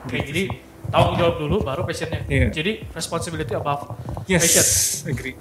Oke, 0.00 0.16
jadi 0.26 0.42
tanggung 0.90 1.16
jawab 1.20 1.36
dulu 1.38 1.56
baru 1.62 1.86
passionnya. 1.86 2.24
Iya. 2.26 2.50
Jadi 2.50 2.82
responsibility 2.90 3.54
above 3.54 3.94
yes 4.26 4.42
passion. 4.42 4.66
agree 5.12 5.36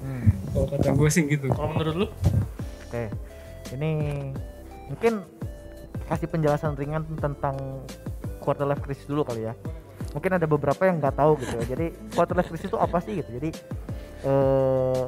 Hmm. 0.00 0.32
kalau 0.50 0.66
kata 0.66 0.90
gue 0.90 1.08
sih 1.12 1.22
gitu 1.28 1.46
Kalau 1.54 1.70
menurut 1.70 1.94
lu? 1.94 2.06
Oke, 2.88 3.14
ini 3.78 3.90
mungkin 4.90 5.22
kasih 6.10 6.26
penjelasan 6.26 6.74
ringan 6.74 7.06
tentang 7.22 7.54
quarter 8.42 8.66
life 8.66 8.82
crisis 8.82 9.06
dulu 9.06 9.22
kali 9.22 9.46
ya. 9.46 9.54
Mungkin 10.10 10.42
ada 10.42 10.46
beberapa 10.50 10.82
yang 10.90 10.98
nggak 10.98 11.14
tahu 11.14 11.38
gitu 11.38 11.54
ya. 11.54 11.64
Jadi 11.70 11.86
quarter 12.18 12.34
life 12.34 12.50
crisis 12.50 12.66
itu 12.66 12.78
apa 12.78 12.98
sih 12.98 13.22
gitu? 13.22 13.30
Jadi 13.38 13.50
eh 14.26 15.06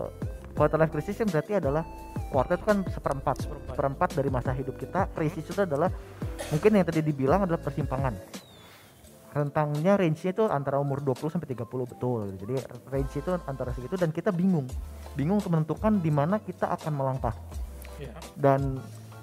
quarter 0.55 0.79
life 0.79 0.93
crisis 0.95 1.19
yang 1.19 1.27
berarti 1.27 1.59
adalah 1.59 1.83
quarter 2.31 2.55
itu 2.57 2.65
kan 2.65 2.79
seperempat, 2.87 3.37
seperempat 3.45 4.09
dari 4.15 4.31
masa 4.31 4.55
hidup 4.55 4.79
kita. 4.79 5.11
Crisis 5.11 5.43
itu 5.43 5.59
adalah 5.59 5.91
mungkin 6.55 6.71
yang 6.79 6.87
tadi 6.87 7.03
dibilang 7.03 7.51
adalah 7.51 7.59
persimpangan. 7.59 8.15
Rentangnya 9.33 9.97
range-nya 9.97 10.37
itu 10.37 10.45
antara 10.45 10.77
umur 10.77 11.01
20 11.01 11.33
sampai 11.33 11.49
30 11.57 11.65
betul. 11.89 12.37
Jadi 12.37 12.53
range 12.93 13.17
itu 13.17 13.31
antara 13.49 13.73
segitu 13.73 13.97
dan 13.97 14.13
kita 14.13 14.29
bingung. 14.29 14.69
Bingung 15.17 15.41
untuk 15.41 15.57
menentukan 15.57 15.99
di 15.99 16.13
mana 16.13 16.37
kita 16.37 16.69
akan 16.69 16.93
melangkah 16.93 17.33
Iya. 18.03 18.15
dan 18.35 18.61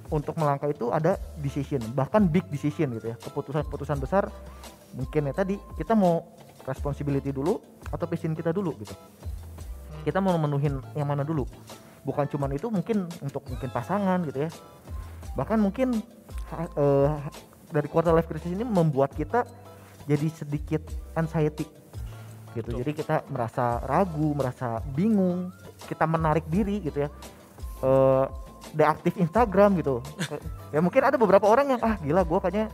untuk 0.10 0.34
melangkah 0.42 0.70
itu 0.70 0.90
ada 0.90 1.18
decision 1.42 1.82
bahkan 1.94 2.26
big 2.26 2.46
decision 2.50 2.94
gitu 2.98 3.14
ya. 3.14 3.16
Keputusan-keputusan 3.18 3.98
besar 4.02 4.30
mungkin 4.98 5.30
ya 5.30 5.34
tadi 5.34 5.56
kita 5.78 5.94
mau 5.94 6.26
responsibility 6.66 7.30
dulu 7.30 7.62
atau 7.90 8.06
passion 8.10 8.34
kita 8.34 8.50
dulu 8.50 8.74
gitu. 8.82 8.94
Kita 10.06 10.18
mau 10.22 10.34
memenuhin 10.38 10.82
yang 10.98 11.08
mana 11.10 11.22
dulu. 11.22 11.46
Bukan 12.02 12.26
cuman 12.26 12.56
itu 12.56 12.72
mungkin 12.74 13.06
untuk 13.22 13.46
mungkin 13.46 13.70
pasangan 13.70 14.26
gitu 14.26 14.50
ya. 14.50 14.50
Bahkan 15.38 15.58
mungkin 15.62 16.02
eh, 16.58 17.10
dari 17.70 17.88
quarter 17.88 18.14
life 18.18 18.26
crisis 18.26 18.50
ini 18.50 18.66
membuat 18.66 19.14
kita 19.14 19.46
jadi 20.10 20.26
sedikit 20.34 20.82
anxiety 21.14 21.70
gitu. 22.58 22.74
Betul. 22.74 22.82
jadi 22.82 22.92
kita 22.98 23.16
merasa 23.30 23.78
ragu 23.86 24.34
merasa 24.34 24.82
bingung 24.98 25.54
kita 25.86 26.10
menarik 26.10 26.50
diri 26.50 26.82
gitu 26.82 27.06
ya. 27.06 27.10
Eh 27.86 28.49
deaktif 28.72 29.18
Instagram 29.18 29.80
gitu. 29.80 30.04
Ya 30.70 30.80
mungkin 30.80 31.02
ada 31.02 31.18
beberapa 31.18 31.50
orang 31.50 31.74
yang 31.74 31.82
ah 31.82 31.98
gila 31.98 32.22
gue 32.22 32.40
kayaknya 32.40 32.68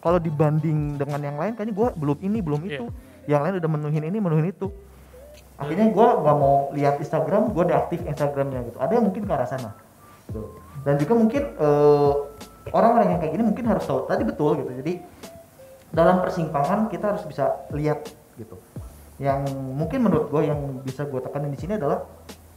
kalau 0.00 0.18
dibanding 0.18 0.96
dengan 0.96 1.20
yang 1.20 1.36
lain 1.36 1.52
kayaknya 1.54 1.74
gue 1.76 1.88
belum 1.94 2.18
ini 2.20 2.38
belum 2.40 2.60
Iya. 2.64 2.70
itu. 2.74 2.84
Yang 3.28 3.40
lain 3.44 3.54
udah 3.62 3.70
menuhin 3.70 4.04
ini 4.08 4.18
menuhin 4.18 4.46
itu. 4.50 4.66
Akhirnya 5.60 5.92
gue 5.92 6.06
nggak 6.22 6.36
mau 6.36 6.72
lihat 6.74 6.98
Instagram 6.98 7.52
gue 7.52 7.64
deaktif 7.68 8.00
Instagramnya 8.02 8.60
gitu. 8.66 8.78
Ada 8.82 8.92
yang 8.98 9.04
mungkin 9.06 9.22
ke 9.24 9.32
arah 9.32 9.46
sana 9.46 9.70
gitu. 10.30 10.42
dan 10.82 10.98
juga 10.98 11.14
mungkin 11.14 11.42
eh, 11.54 12.12
orang-orang 12.74 13.14
yang 13.14 13.20
kayak 13.22 13.32
gini 13.38 13.44
mungkin 13.46 13.64
harus 13.70 13.84
tahu. 13.86 14.06
Tadi 14.10 14.22
betul 14.26 14.58
gitu. 14.58 14.70
Jadi 14.82 14.92
dalam 15.92 16.24
persimpangan 16.24 16.88
kita 16.88 17.14
harus 17.14 17.22
bisa 17.28 17.68
lihat 17.70 18.02
gitu. 18.34 18.56
Yang 19.22 19.46
mungkin 19.54 20.02
menurut 20.02 20.32
gue 20.32 20.42
yang 20.48 20.58
bisa 20.82 21.06
gue 21.06 21.20
tekanin 21.22 21.52
di 21.52 21.60
sini 21.60 21.76
adalah 21.78 22.02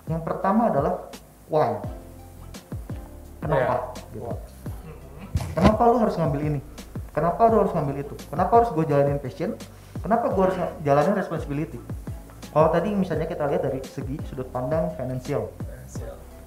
yang 0.10 0.24
pertama 0.26 0.71
adalah 0.74 1.06
why 1.45 1.78
kenapa? 3.46 3.94
Gitu. 4.10 4.26
Kenapa 5.54 5.82
lu 5.88 5.98
harus 6.02 6.16
ngambil 6.18 6.42
ini? 6.42 6.60
Kenapa 7.14 7.42
lu 7.48 7.56
harus 7.64 7.74
ngambil 7.78 7.96
itu? 8.02 8.16
Kenapa 8.28 8.52
harus 8.60 8.70
gue 8.74 8.86
jalanin 8.90 9.20
passion? 9.22 9.52
Kenapa 10.02 10.26
gue 10.34 10.44
harus 10.44 10.58
jalanin 10.84 11.16
responsibility? 11.16 11.80
Kalau 12.52 12.72
tadi 12.72 12.90
misalnya 12.92 13.28
kita 13.30 13.46
lihat 13.52 13.68
dari 13.68 13.80
segi 13.84 14.16
sudut 14.28 14.48
pandang 14.50 14.92
financial 14.96 15.52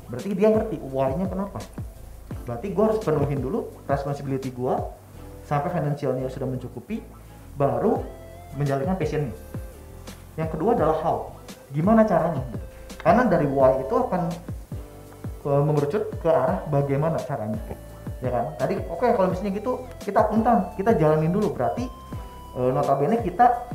berarti 0.09 0.33
dia 0.33 0.49
ngerti 0.49 0.77
why-nya 0.89 1.29
kenapa. 1.29 1.61
Berarti 2.49 2.73
gue 2.73 2.85
harus 2.85 3.01
penuhin 3.05 3.41
dulu 3.45 3.69
responsibility 3.85 4.49
gue 4.49 4.75
sampai 5.45 5.69
financialnya 5.69 6.33
sudah 6.33 6.49
mencukupi 6.49 7.05
baru 7.61 8.01
menjalankan 8.57 8.97
passionnya. 8.97 9.37
Yang 10.41 10.57
kedua 10.57 10.73
adalah 10.73 10.97
how. 11.05 11.17
Gimana 11.77 12.09
caranya? 12.09 12.41
Karena 13.05 13.29
dari 13.29 13.45
why 13.45 13.85
itu 13.85 13.95
akan 13.95 14.33
eh, 15.44 15.62
mengerucut 15.62 16.03
ke 16.18 16.29
arah 16.29 16.64
bagaimana 16.70 17.18
caranya. 17.22 17.61
Ya 18.18 18.31
kan? 18.35 18.44
Tadi 18.59 18.74
oke 18.90 19.07
kalau 19.14 19.29
misalnya 19.31 19.53
gitu 19.59 19.87
kita 20.03 20.27
akuntan 20.27 20.74
kita 20.74 20.96
jalanin 20.98 21.31
dulu. 21.31 21.55
Berarti 21.55 21.87
eh, 22.59 22.70
notabene 22.74 23.22
kita 23.22 23.70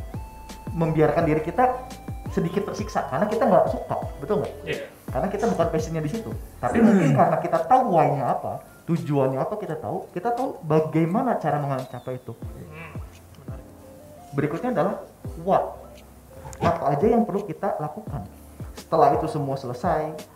membiarkan 0.73 1.23
diri 1.29 1.41
kita 1.45 1.87
sedikit 2.33 2.73
tersiksa 2.73 3.05
karena 3.13 3.29
kita 3.29 3.45
nggak 3.45 3.65
suka 3.69 3.95
betul 4.17 4.41
nggak? 4.41 4.53
Iya. 4.65 4.85
karena 5.13 5.27
kita 5.29 5.45
bukan 5.53 5.67
passionnya 5.69 6.01
di 6.01 6.09
situ. 6.09 6.33
Tapi 6.57 6.81
mungkin 6.81 7.13
karena 7.13 7.37
kita 7.37 7.61
tahu 7.69 7.93
why-nya 7.93 8.33
apa 8.33 8.65
tujuannya 8.89 9.37
apa 9.37 9.55
kita 9.61 9.77
tahu 9.77 10.09
kita 10.09 10.33
tahu 10.33 10.57
bagaimana 10.65 11.37
cara 11.37 11.61
mencapai 11.61 12.17
itu. 12.17 12.33
Hmm, 12.33 12.97
berikutnya 14.33 14.73
adalah 14.73 15.05
what. 15.45 15.77
Apa 16.57 16.97
aja 16.97 17.05
yang 17.05 17.29
perlu 17.29 17.45
kita 17.45 17.77
lakukan. 17.77 18.25
Setelah 18.73 19.13
itu 19.13 19.29
semua 19.29 19.53
selesai 19.53 20.32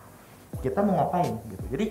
kita 0.59 0.79
mau 0.81 0.97
ngapain 0.97 1.37
gitu. 1.47 1.63
Jadi 1.69 1.85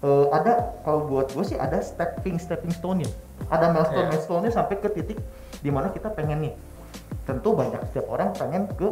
eh, 0.00 0.26
ada 0.30 0.52
kalau 0.82 1.06
buat 1.06 1.30
gue 1.30 1.44
sih 1.44 1.56
ada 1.56 1.80
stepping 1.80 2.36
stepping 2.36 2.70
stone 2.70 3.04
nya 3.04 3.10
ada 3.48 3.68
milestone 3.68 4.06
Iya. 4.06 4.10
milestone 4.10 4.42
nya 4.44 4.52
sampai 4.52 4.76
ke 4.76 4.88
titik 4.90 5.18
di 5.58 5.68
mana 5.68 5.90
kita 5.90 6.08
pengen 6.10 6.40
nih. 6.42 6.54
Tentu 7.24 7.52
banyak 7.52 7.80
setiap 7.86 8.06
orang 8.08 8.32
pengen 8.32 8.66
ke 8.74 8.88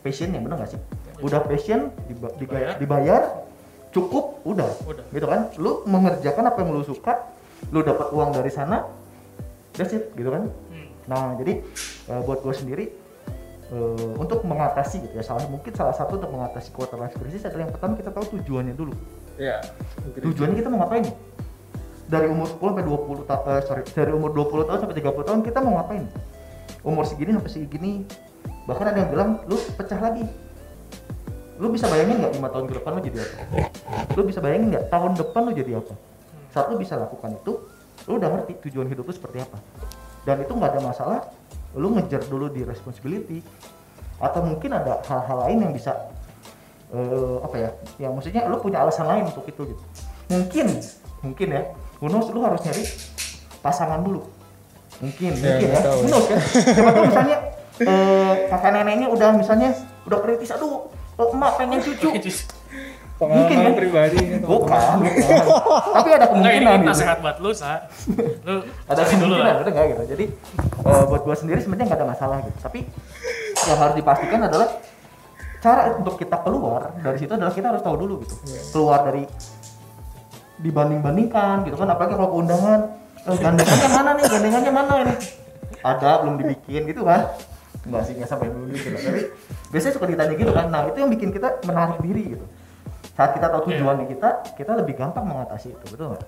passionnya 0.00 0.40
bener 0.40 0.56
gak 0.58 0.72
sih? 0.72 0.80
Udah 1.20 1.40
passion 1.40 1.92
diba- 2.06 2.32
dibayar, 2.36 2.74
dibayar. 2.76 3.22
cukup 3.90 4.38
udah. 4.46 4.70
Udah. 4.86 5.02
gitu 5.10 5.26
kan? 5.26 5.50
Lu 5.58 5.82
mengerjakan 5.82 6.46
apa 6.46 6.62
yang 6.62 6.70
lu 6.70 6.82
suka 6.82 7.26
lu 7.68 7.82
dapat 7.82 8.08
uang 8.10 8.30
dari 8.30 8.48
sana 8.48 8.86
that's 9.74 9.90
it 9.90 10.14
gitu 10.14 10.30
kan? 10.30 10.46
Hmm. 10.70 10.88
Nah, 11.04 11.34
jadi 11.36 11.58
eh, 12.06 12.20
buat 12.22 12.38
gue 12.40 12.54
sendiri 12.54 12.84
eh, 13.70 14.12
untuk 14.18 14.42
mengatasi 14.42 15.06
gitu 15.06 15.14
ya 15.14 15.24
salah 15.24 15.46
mungkin 15.46 15.72
salah 15.72 15.94
satu 15.94 16.18
untuk 16.18 16.30
mengatasi 16.30 16.74
quarter 16.74 16.98
life 16.98 17.14
crisis 17.16 17.46
adalah 17.46 17.66
yang 17.66 17.72
pertama 17.72 17.94
kita 17.96 18.10
tahu 18.10 18.38
tujuannya 18.38 18.74
dulu. 18.74 18.94
Iya. 19.40 19.62
Tujuannya 20.20 20.56
kita 20.58 20.68
mau 20.68 20.84
ngapain? 20.84 21.06
Dari 22.10 22.26
umur 22.26 22.50
10 22.50 22.58
sampai 22.58 22.84
20 22.84 23.30
tahun 23.30 23.42
eh, 23.46 23.62
sorry, 23.62 23.82
dari 23.94 24.10
umur 24.10 24.30
20 24.34 24.66
tahun 24.66 24.78
sampai 24.82 24.96
30 24.98 25.28
tahun 25.30 25.40
kita 25.46 25.58
mau 25.62 25.72
ngapain? 25.78 26.04
Umur 26.82 27.04
segini 27.06 27.30
sampai 27.38 27.52
segini 27.52 27.92
bahkan 28.66 28.86
ada 28.92 28.98
yang 29.02 29.10
bilang 29.10 29.30
lu 29.46 29.56
pecah 29.78 29.98
lagi. 29.98 30.26
Lu 31.60 31.68
bisa 31.68 31.86
bayangin 31.92 32.24
nggak 32.24 32.32
lima 32.40 32.48
tahun 32.48 32.64
ke 32.72 32.74
depan 32.80 32.90
lu 32.96 33.00
jadi 33.04 33.18
apa? 33.20 33.36
Lu 34.16 34.22
bisa 34.24 34.38
bayangin 34.40 34.66
nggak 34.74 34.84
tahun 34.88 35.12
depan 35.14 35.40
lu 35.44 35.52
jadi 35.52 35.72
apa? 35.78 35.94
Saat 36.50 36.66
lu 36.72 36.76
bisa 36.80 36.98
lakukan 36.98 37.30
itu, 37.36 37.52
lu 38.08 38.12
udah 38.16 38.28
ngerti 38.32 38.52
tujuan 38.66 38.88
hidup 38.88 39.04
lu 39.06 39.14
seperti 39.14 39.44
apa. 39.44 39.60
Dan 40.24 40.40
itu 40.42 40.52
nggak 40.56 40.70
ada 40.72 40.80
masalah, 40.82 41.20
lu 41.78 41.94
ngejar 41.94 42.22
dulu 42.26 42.50
di 42.50 42.66
responsibility 42.66 43.38
atau 44.20 44.40
mungkin 44.42 44.74
ada 44.74 45.00
hal-hal 45.06 45.48
lain 45.48 45.58
yang 45.68 45.72
bisa 45.72 46.10
eh, 46.92 47.36
apa 47.40 47.56
ya? 47.56 47.70
Ya 47.96 48.08
maksudnya 48.10 48.46
lu 48.50 48.58
punya 48.58 48.82
alasan 48.82 49.06
lain 49.06 49.30
untuk 49.30 49.46
itu 49.46 49.74
gitu. 49.74 49.84
Mungkin, 50.30 50.66
mungkin 51.22 51.48
ya. 51.50 51.62
Knows, 52.00 52.32
lu 52.32 52.40
harus 52.40 52.64
nyari 52.64 52.84
pasangan 53.60 54.00
dulu. 54.00 54.24
Mungkin, 55.04 55.36
Ya, 55.36 55.60
mungkin 55.60 55.68
ya. 55.68 55.80
Who 55.84 56.08
knows 56.08 56.26
kan? 56.28 56.38
Siapa 56.40 56.90
tahu 56.96 57.04
misalnya 57.12 57.36
eh, 57.80 58.34
kakak 58.48 58.70
neneknya 58.72 59.08
udah 59.12 59.28
misalnya 59.36 59.70
udah 60.08 60.18
kritis, 60.24 60.52
aduh, 60.52 60.88
oh, 61.20 61.28
emak 61.32 61.60
pengen 61.60 61.80
cucu. 61.84 62.08
Pengalaman 63.20 63.36
Mungkin 63.44 63.56
kan? 63.60 63.72
pribadi 63.76 64.18
gitu. 64.32 64.44
Bukan, 64.48 64.94
bukan. 65.04 65.44
Tapi 65.92 66.08
ada 66.08 66.26
Enggak 66.32 66.52
ini 66.56 66.64
kemungkinan 66.64 66.80
gitu. 66.80 66.88
nasihat 66.88 67.18
buat 67.20 67.36
lu, 67.36 67.50
Sa. 67.52 67.84
Lu 68.48 68.54
Ada 68.88 69.00
dulu 69.04 69.12
kemungkinan, 69.12 69.44
lah. 69.44 69.54
bener 69.60 69.70
nggak 69.76 69.86
gitu. 69.92 70.02
Jadi 70.16 70.24
eh, 70.88 71.02
buat 71.04 71.22
gua 71.28 71.36
sendiri 71.36 71.60
sebenarnya 71.60 71.86
nggak 71.92 72.00
ada 72.00 72.08
masalah 72.08 72.36
gitu. 72.40 72.58
Tapi 72.64 72.80
yang 73.60 73.78
harus 73.78 73.94
dipastikan 73.94 74.40
adalah 74.40 74.68
cara 75.60 75.82
untuk 75.92 76.16
kita 76.16 76.36
keluar 76.40 76.96
dari 76.96 77.18
situ 77.20 77.32
adalah 77.36 77.52
kita 77.52 77.68
harus 77.68 77.84
tahu 77.84 77.96
dulu 78.00 78.24
gitu. 78.24 78.34
Iya. 78.48 78.60
Keluar 78.72 78.98
dari 79.04 79.22
dibanding-bandingkan 80.58 81.64
gitu 81.64 81.76
kan 81.76 81.88
apalagi 81.88 82.16
kalau 82.16 82.28
ke 82.32 82.36
undangan 82.36 82.80
eh, 83.24 83.36
gandengannya 83.36 83.88
mana 83.92 84.10
nih 84.12 84.24
gandengannya 84.28 84.72
mana 84.72 84.92
ini 85.04 85.14
ada 85.80 86.10
belum 86.20 86.34
dibikin 86.36 86.84
gitu 86.84 87.00
kan 87.00 87.32
enggak 87.88 88.02
sih 88.04 88.12
nggak 88.12 88.28
sampai 88.28 88.52
belum 88.52 88.68
gitu 88.76 88.92
lah. 88.92 89.00
tapi 89.00 89.20
biasanya 89.72 89.92
suka 89.96 90.04
ditanya 90.04 90.34
gitu 90.36 90.52
kan 90.52 90.68
nah 90.68 90.84
itu 90.84 91.00
yang 91.00 91.08
bikin 91.08 91.32
kita 91.32 91.48
menarik 91.64 91.96
diri 92.04 92.36
gitu 92.36 92.44
saat 93.16 93.30
kita 93.36 93.46
tahu 93.50 93.70
tujuannya 93.70 94.06
kita 94.08 94.28
kita 94.56 94.72
lebih 94.80 94.94
gampang 94.96 95.26
mengatasi 95.26 95.74
itu 95.74 95.86
betul 95.92 96.14
nggak 96.14 96.24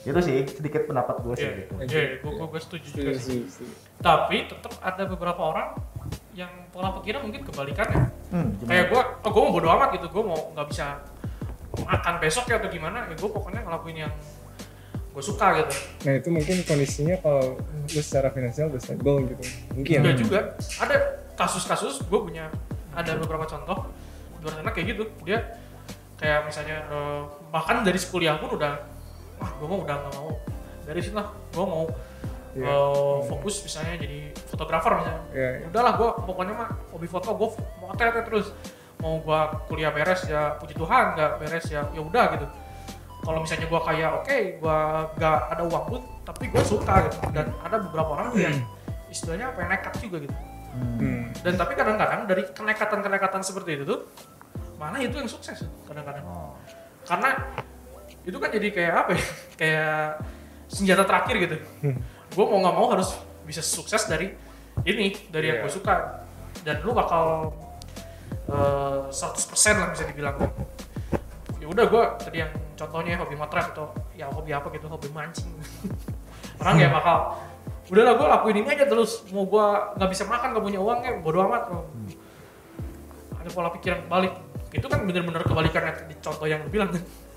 itu 0.00 0.20
sih 0.24 0.38
sedikit 0.48 0.88
pendapat 0.88 1.20
gue 1.20 1.34
sih 1.36 1.44
Iya, 1.44 1.52
gitu 1.60 1.72
iya, 1.92 2.04
gua, 2.24 2.32
gua, 2.32 2.46
gua 2.56 2.60
setuju 2.64 2.88
juga 2.88 3.12
sih. 3.20 3.44
Tapi 4.00 4.48
tetap 4.48 4.72
ada 4.80 5.04
beberapa 5.04 5.42
orang 5.44 5.76
yang 6.32 6.48
pola 6.72 6.96
pikirnya 6.96 7.20
mungkin 7.20 7.44
kebalikannya. 7.44 8.08
hmm, 8.32 8.48
gimana? 8.64 8.70
Kayak 8.72 8.86
gua, 8.88 9.02
oh 9.20 9.28
gua 9.28 9.42
mau 9.44 9.52
bodo 9.52 9.68
amat 9.76 9.88
gitu, 10.00 10.06
gua 10.08 10.24
mau 10.32 10.40
nggak 10.56 10.66
bisa 10.72 11.04
makan 11.84 12.14
besok 12.16 12.48
ya 12.48 12.56
atau 12.56 12.72
gimana, 12.72 13.12
ya 13.12 13.14
gua 13.20 13.28
pokoknya 13.28 13.60
ngelakuin 13.60 13.98
yang 14.08 14.12
gue 15.10 15.24
suka 15.26 15.46
gitu. 15.58 15.74
Nah 16.06 16.12
itu 16.22 16.28
mungkin 16.30 16.56
kondisinya 16.62 17.18
kalau 17.18 17.58
lu 17.90 18.00
secara 18.00 18.30
finansial 18.30 18.70
udah 18.70 18.80
stable 18.80 19.26
gitu. 19.26 19.42
Mungkin. 19.74 19.96
Enggak 20.00 20.16
juga. 20.16 20.40
Ada 20.78 20.96
kasus-kasus 21.34 22.06
gue 22.06 22.20
punya 22.22 22.46
ada 22.94 23.18
beberapa 23.18 23.42
contoh 23.42 23.90
di 24.38 24.46
luar 24.46 24.54
sana 24.62 24.70
kayak 24.70 24.86
gitu. 24.94 25.04
Dia 25.26 25.59
kayak 26.20 26.44
misalnya 26.44 26.84
eh, 26.86 27.20
bahkan 27.48 27.80
dari 27.80 27.96
kuliah 27.98 28.36
pun 28.36 28.52
udah 28.52 28.76
wah 29.36 29.50
gue 29.50 29.66
mau 29.66 29.80
udah 29.80 29.96
nggak 29.96 30.14
mau 30.14 30.30
dari 30.84 31.00
sini 31.00 31.16
lah 31.16 31.28
gue 31.50 31.64
mau 31.64 31.84
Iya. 32.50 32.66
eh, 32.66 33.18
fokus 33.24 33.62
misalnya 33.62 33.94
jadi 33.96 34.18
fotografer 34.44 34.90
misalnya 34.98 35.22
Iya, 35.30 35.48
iya. 35.54 35.66
udahlah 35.70 35.92
gue 35.94 36.08
pokoknya 36.26 36.52
mah 36.52 36.70
hobi 36.90 37.06
foto 37.06 37.30
gue 37.30 37.48
mau 37.78 37.88
otret 37.88 38.20
terus 38.20 38.50
mau 38.98 39.16
gue 39.16 39.40
kuliah 39.64 39.88
beres 39.88 40.26
ya 40.26 40.58
puji 40.58 40.74
Tuhan 40.74 41.14
nggak 41.14 41.30
beres 41.38 41.66
ya 41.70 41.86
ya 41.88 42.02
udah 42.02 42.24
gitu 42.34 42.46
kalau 43.20 43.38
misalnya 43.38 43.64
gue 43.64 43.80
kayak 43.80 44.10
oke 44.18 44.38
gue 44.58 44.78
nggak 45.14 45.38
ada 45.48 45.62
uang 45.62 45.84
pun 45.86 46.00
tapi 46.20 46.50
gue 46.50 46.62
suka 46.62 47.06
gitu 47.06 47.16
dan 47.30 47.54
ada 47.60 47.76
beberapa 47.80 48.10
orang 48.12 48.34
yang 48.34 48.56
istilahnya 49.06 49.54
apa 49.54 49.58
ya 49.62 49.66
nekat 49.70 49.94
juga 50.02 50.18
gitu 50.20 50.36
Hmm. 50.70 51.02
Hmm. 51.02 51.22
dan 51.42 51.58
tapi 51.58 51.74
kadang-kadang 51.74 52.30
dari 52.30 52.46
kenekatan-kenekatan 52.46 53.42
seperti 53.42 53.74
itu 53.74 53.84
tuh 53.84 54.06
mana 54.80 54.96
itu 54.96 55.12
yang 55.12 55.28
sukses 55.28 55.60
kadang-kadang. 55.84 56.24
Oh. 56.24 56.56
karena 57.04 57.36
itu 58.24 58.36
kan 58.36 58.48
jadi 58.48 58.68
kayak 58.72 58.94
apa 58.96 59.10
ya? 59.16 59.24
Kayak 59.60 59.96
senjata 60.68 61.04
terakhir 61.04 61.34
gitu. 61.40 61.56
Gue 62.30 62.44
mau 62.46 62.60
nggak 62.60 62.76
mau 62.76 62.86
harus 62.92 63.16
bisa 63.44 63.60
sukses 63.60 64.04
dari 64.06 64.32
ini 64.84 65.12
dari 65.28 65.52
yang 65.52 65.58
Iya. 65.60 65.64
gue 65.68 65.72
suka. 65.72 65.96
Dan 66.62 66.84
lu 66.84 66.92
bakal 66.92 67.52
eh, 68.48 69.00
100% 69.08 69.80
lah 69.80 69.88
bisa 69.92 70.04
dibilang. 70.04 70.36
Ya 71.60 71.66
udah 71.68 71.84
gue 71.88 72.04
tadi 72.20 72.40
yang 72.40 72.52
contohnya 72.76 73.16
hobi 73.20 73.36
motret 73.36 73.72
atau 73.72 73.92
ya 74.16 74.28
hobi 74.32 74.52
apa 74.52 74.68
gitu 74.72 74.86
hobi 74.88 75.08
mancing. 75.12 75.50
Orang 76.60 76.76
ya 76.76 76.92
bakal. 76.92 77.40
Udahlah 77.88 78.14
gue 78.14 78.26
lakuin 78.28 78.56
ini 78.62 78.68
aja 78.68 78.84
terus. 78.84 79.24
Mau 79.32 79.48
gue 79.48 79.66
nggak 79.96 80.10
bisa 80.12 80.28
makan 80.28 80.54
gak 80.54 80.64
punya 80.64 80.80
uang 80.80 80.98
ya 81.02 81.12
bodo 81.20 81.40
amat. 81.48 81.62
Oh. 81.72 81.84
ada 83.40 83.48
pola 83.48 83.72
pikir 83.72 83.96
yang 83.96 84.04
balik 84.12 84.36
itu 84.70 84.86
kan 84.86 85.02
bener-bener 85.02 85.42
kebalikannya 85.42 86.06
di 86.06 86.14
contoh 86.18 86.46
yang 86.46 86.62
lu 86.62 86.70
bilang 86.70 86.90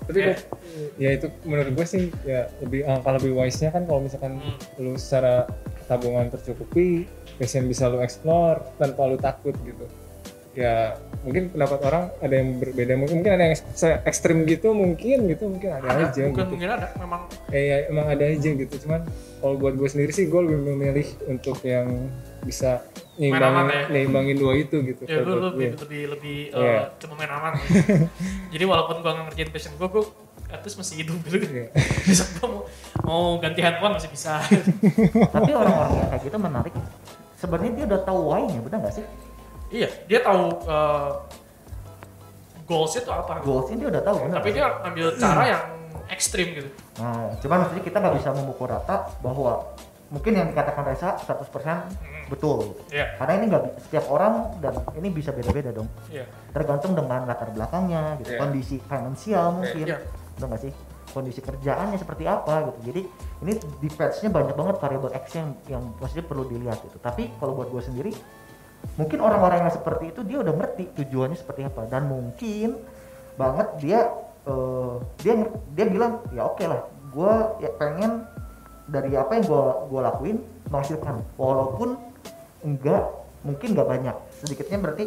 Tapi 0.04 0.20
Iya. 0.20 0.36
kok- 0.36 0.48
ya 0.94 1.10
itu 1.12 1.26
menurut 1.42 1.72
gue 1.72 1.86
sih 1.86 2.04
ya 2.22 2.44
lebih 2.60 2.84
angka 2.84 3.10
lebih 3.14 3.32
wise 3.32 3.56
nya 3.58 3.70
kan 3.70 3.82
kalau 3.82 4.00
misalkan 4.00 4.36
Hmm. 4.36 4.60
lu 4.78 4.92
secara 4.94 5.48
tabungan 5.84 6.28
tercukupi, 6.28 7.08
passion 7.34 7.64
bisa 7.64 7.88
lu 7.88 7.98
explore 7.98 8.60
tanpa 8.76 9.04
lu 9.04 9.16
takut 9.16 9.56
gitu. 9.58 9.88
Ya 10.52 10.94
mungkin 11.20 11.50
pendapat 11.50 11.80
orang 11.82 12.04
ada 12.20 12.30
yang 12.32 12.48
berbeda 12.54 12.94
mungkin 12.94 13.16
mungkin 13.18 13.32
ada 13.32 13.44
yang 13.44 13.56
ekstrim 14.04 14.44
gitu 14.44 14.70
mungkin 14.70 15.24
gitu 15.26 15.48
mungkin 15.48 15.70
ada, 15.72 15.88
ada 15.88 16.02
aja 16.06 16.20
bukan 16.22 16.36
gitu. 16.36 16.52
mungkin 16.52 16.70
ada 16.70 16.86
memang 16.94 17.20
Eh, 17.48 17.62
ya, 17.64 17.76
emang 17.88 18.06
ada 18.06 18.24
aja 18.24 18.50
gitu 18.54 18.74
cuman 18.78 19.00
kalau 19.40 19.54
buat 19.56 19.74
gue 19.74 19.88
sendiri 19.88 20.12
sih 20.12 20.28
gue 20.28 20.36
lebih 20.38 20.60
memilih 20.68 21.08
untuk 21.26 21.58
yang 21.64 22.06
bisa 22.44 22.84
aman 23.18 23.66
ya. 23.70 23.82
nyimbangin 23.90 24.36
dua 24.36 24.52
itu 24.54 24.76
gitu. 24.84 25.02
ya 25.06 25.22
gue. 25.22 25.34
lebih 25.34 25.68
lebih, 25.80 26.02
lebih 26.18 26.38
Iya. 26.52 26.76
eh, 26.76 26.82
cuma 27.00 27.14
main 27.16 27.32
aman 27.32 27.52
jadi 28.52 28.64
walaupun 28.64 29.00
gua 29.00 29.12
nggak 29.16 29.26
ngerjain 29.32 29.50
passion 29.50 29.72
gua 29.80 29.88
gua 29.88 30.04
at 30.50 30.60
least 30.62 30.76
masih 30.76 31.02
hidup 31.02 31.18
gitu 31.24 31.46
Iya. 31.46 31.66
besok 32.10 32.28
gua 32.38 32.46
mau 32.46 32.62
mau 33.02 33.22
ganti 33.38 33.60
handphone 33.62 33.96
masih 33.96 34.10
bisa 34.12 34.38
tapi 35.34 35.50
orang-orang 35.50 36.10
kayak 36.10 36.22
gitu 36.22 36.36
menarik 36.36 36.72
sebenarnya 37.34 37.70
dia 37.74 37.84
udah 37.88 38.00
tahu 38.02 38.18
why-nya 38.30 38.58
benar 38.60 38.78
nggak 38.84 38.94
sih 38.94 39.04
iya 39.70 39.88
dia 40.06 40.20
tahu 40.20 40.42
uh, 40.66 41.10
goalsnya 42.64 43.02
tuh 43.04 43.14
apa 43.14 43.40
goalsnya 43.40 43.76
dia 43.78 43.88
udah 43.92 44.02
tahu 44.02 44.16
benar 44.24 44.36
tapi 44.40 44.48
dia 44.52 44.64
ambil 44.82 45.06
cara 45.16 45.42
yang 45.48 45.64
ekstrim 46.10 46.48
gitu 46.52 46.70
Nah, 46.94 47.26
cuman 47.42 47.66
maksudnya 47.66 47.82
kita 47.82 47.98
nggak 47.98 48.16
bisa 48.22 48.30
memukul 48.30 48.70
rata 48.70 49.10
bahwa 49.18 49.66
mungkin 50.14 50.32
yang 50.32 50.48
dikatakan 50.48 50.86
Reza 50.86 51.18
100% 51.18 51.90
Hmm. 51.90 52.30
betul. 52.30 52.78
Iya. 52.88 53.18
Karena 53.18 53.32
ini 53.36 53.44
nggak 53.50 53.62
setiap 53.82 54.04
orang 54.08 54.54
dan 54.62 54.72
ini 54.94 55.10
bisa 55.10 55.34
beda-beda 55.34 55.74
dong. 55.74 55.90
iya 56.08 56.24
Tergantung 56.54 56.94
dengan 56.94 57.26
latar 57.26 57.50
belakangnya, 57.50 58.16
gitu. 58.22 58.30
Iya. 58.32 58.38
kondisi 58.38 58.76
finansial 58.80 59.46
mungkin, 59.52 59.86
Iya. 59.90 59.98
betul 60.32 60.46
nggak 60.48 60.62
sih? 60.62 60.72
Kondisi 61.10 61.40
kerjaannya 61.42 61.98
seperti 61.98 62.24
apa 62.24 62.70
gitu. 62.70 62.78
Jadi 62.94 63.02
ini 63.42 63.52
depends-nya 63.78 64.30
banyak 64.30 64.54
banget 64.54 64.76
variable 64.78 65.12
X 65.12 65.24
yang 65.34 65.48
yang 65.68 65.82
maksudnya 65.98 66.24
perlu 66.24 66.46
dilihat 66.46 66.78
gitu. 66.80 66.96
Tapi 66.98 67.34
kalau 67.36 67.54
buat 67.54 67.68
gue 67.68 67.82
sendiri, 67.82 68.10
mungkin 68.96 69.18
orang-orang 69.18 69.66
yang 69.66 69.70
seperti 69.70 70.10
itu 70.10 70.20
dia 70.22 70.38
udah 70.40 70.54
ngerti 70.54 70.94
tujuannya 70.94 71.34
seperti 71.34 71.64
apa 71.64 71.86
dan 71.86 72.06
mungkin 72.06 72.78
banget 73.34 73.68
dia 73.78 74.00
eh, 74.44 74.94
dia 75.20 75.34
dia 75.72 75.86
bilang 75.88 76.20
ya 76.30 76.44
oke 76.44 76.62
lah 76.62 76.84
gue 77.10 77.32
ya 77.62 77.70
pengen 77.74 78.28
dari 78.84 79.12
apa 79.12 79.32
yang 79.34 79.44
gue 79.44 79.62
gua 79.88 80.00
lakuin 80.04 80.36
menghasilkan 80.66 81.16
walaupun 81.34 81.96
enggak 82.60 83.08
mungkin 83.40 83.68
nggak 83.72 83.88
banyak 83.88 84.16
sedikitnya 84.38 84.78
berarti 84.78 85.04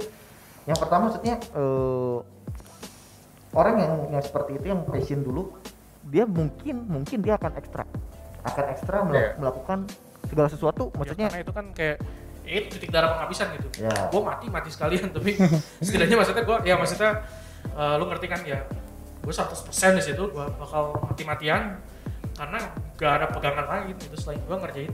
yang 0.63 0.76
pertama 0.76 1.10
maksudnya 1.10 1.38
eh, 1.38 2.18
orang 3.54 3.76
yang 3.78 3.94
yang 4.12 4.24
seperti 4.24 4.52
itu 4.56 4.66
yang 4.68 4.82
passion 4.84 5.22
dulu 5.22 5.54
dia 6.04 6.24
mungkin 6.24 6.86
mungkin 6.86 7.18
dia 7.20 7.36
akan 7.36 7.52
ekstra 7.56 7.84
akan 8.44 8.66
ekstra 8.72 8.98
mela- 9.04 9.18
Iya. 9.18 9.30
melakukan 9.38 9.80
segala 10.26 10.48
sesuatu 10.48 10.84
Ya, 10.88 10.96
maksudnya 10.96 11.28
karena 11.28 11.42
itu 11.42 11.54
kan 11.54 11.66
kayak 11.74 11.98
ya 12.42 12.54
itu 12.58 12.68
titik 12.72 12.90
darah 12.90 13.10
penghabisan 13.13 13.48
gitu 13.54 13.68
Ya. 13.80 13.94
gue 14.08 14.22
mati 14.22 14.46
mati 14.48 14.70
sekalian 14.70 15.12
tapi 15.16 15.36
setidaknya 15.80 16.16
maksudnya 16.16 16.44
gue 16.44 16.58
ya 16.63 16.76
maksudnya 16.76 17.12
eh, 17.70 17.94
lu 17.96 18.06
ngerti 18.06 18.26
kan 18.26 18.42
ya 18.42 18.60
gue 19.20 19.34
100% 19.34 19.68
di 19.94 20.04
situ 20.04 20.24
gue 20.26 20.46
bakal 20.56 20.96
mati-matian 21.04 21.78
karena 22.34 22.60
gak 22.98 23.12
ada 23.22 23.26
pegangan 23.30 23.66
lagi 23.66 23.94
gitu 23.94 24.16
selain 24.18 24.42
gue 24.42 24.58
ngerjain 24.58 24.94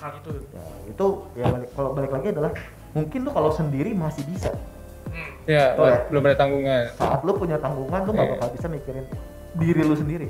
hal 0.00 0.10
itu 0.16 0.30
ya, 0.32 0.62
itu 0.86 1.06
ya 1.34 1.44
balik, 1.50 1.70
kalau 1.74 1.90
balik 1.92 2.12
lagi 2.14 2.26
adalah 2.30 2.52
mungkin 2.90 3.18
lu 3.22 3.30
kalau 3.30 3.50
sendiri 3.50 3.90
masih 3.92 4.22
bisa 4.26 4.50
hmm. 5.10 5.30
Ya, 5.44 5.74
Betul 5.74 5.86
ya? 5.90 5.98
belum 6.08 6.22
ada 6.24 6.36
tanggungan. 6.38 6.82
saat 6.94 7.20
lu 7.26 7.32
punya 7.34 7.56
tanggungan 7.58 8.00
lu 8.06 8.10
nggak 8.14 8.26
Iya. 8.26 8.34
bakal 8.38 8.48
bisa 8.54 8.66
mikirin 8.70 9.04
diri 9.58 9.82
lu 9.82 9.94
sendiri 9.94 10.28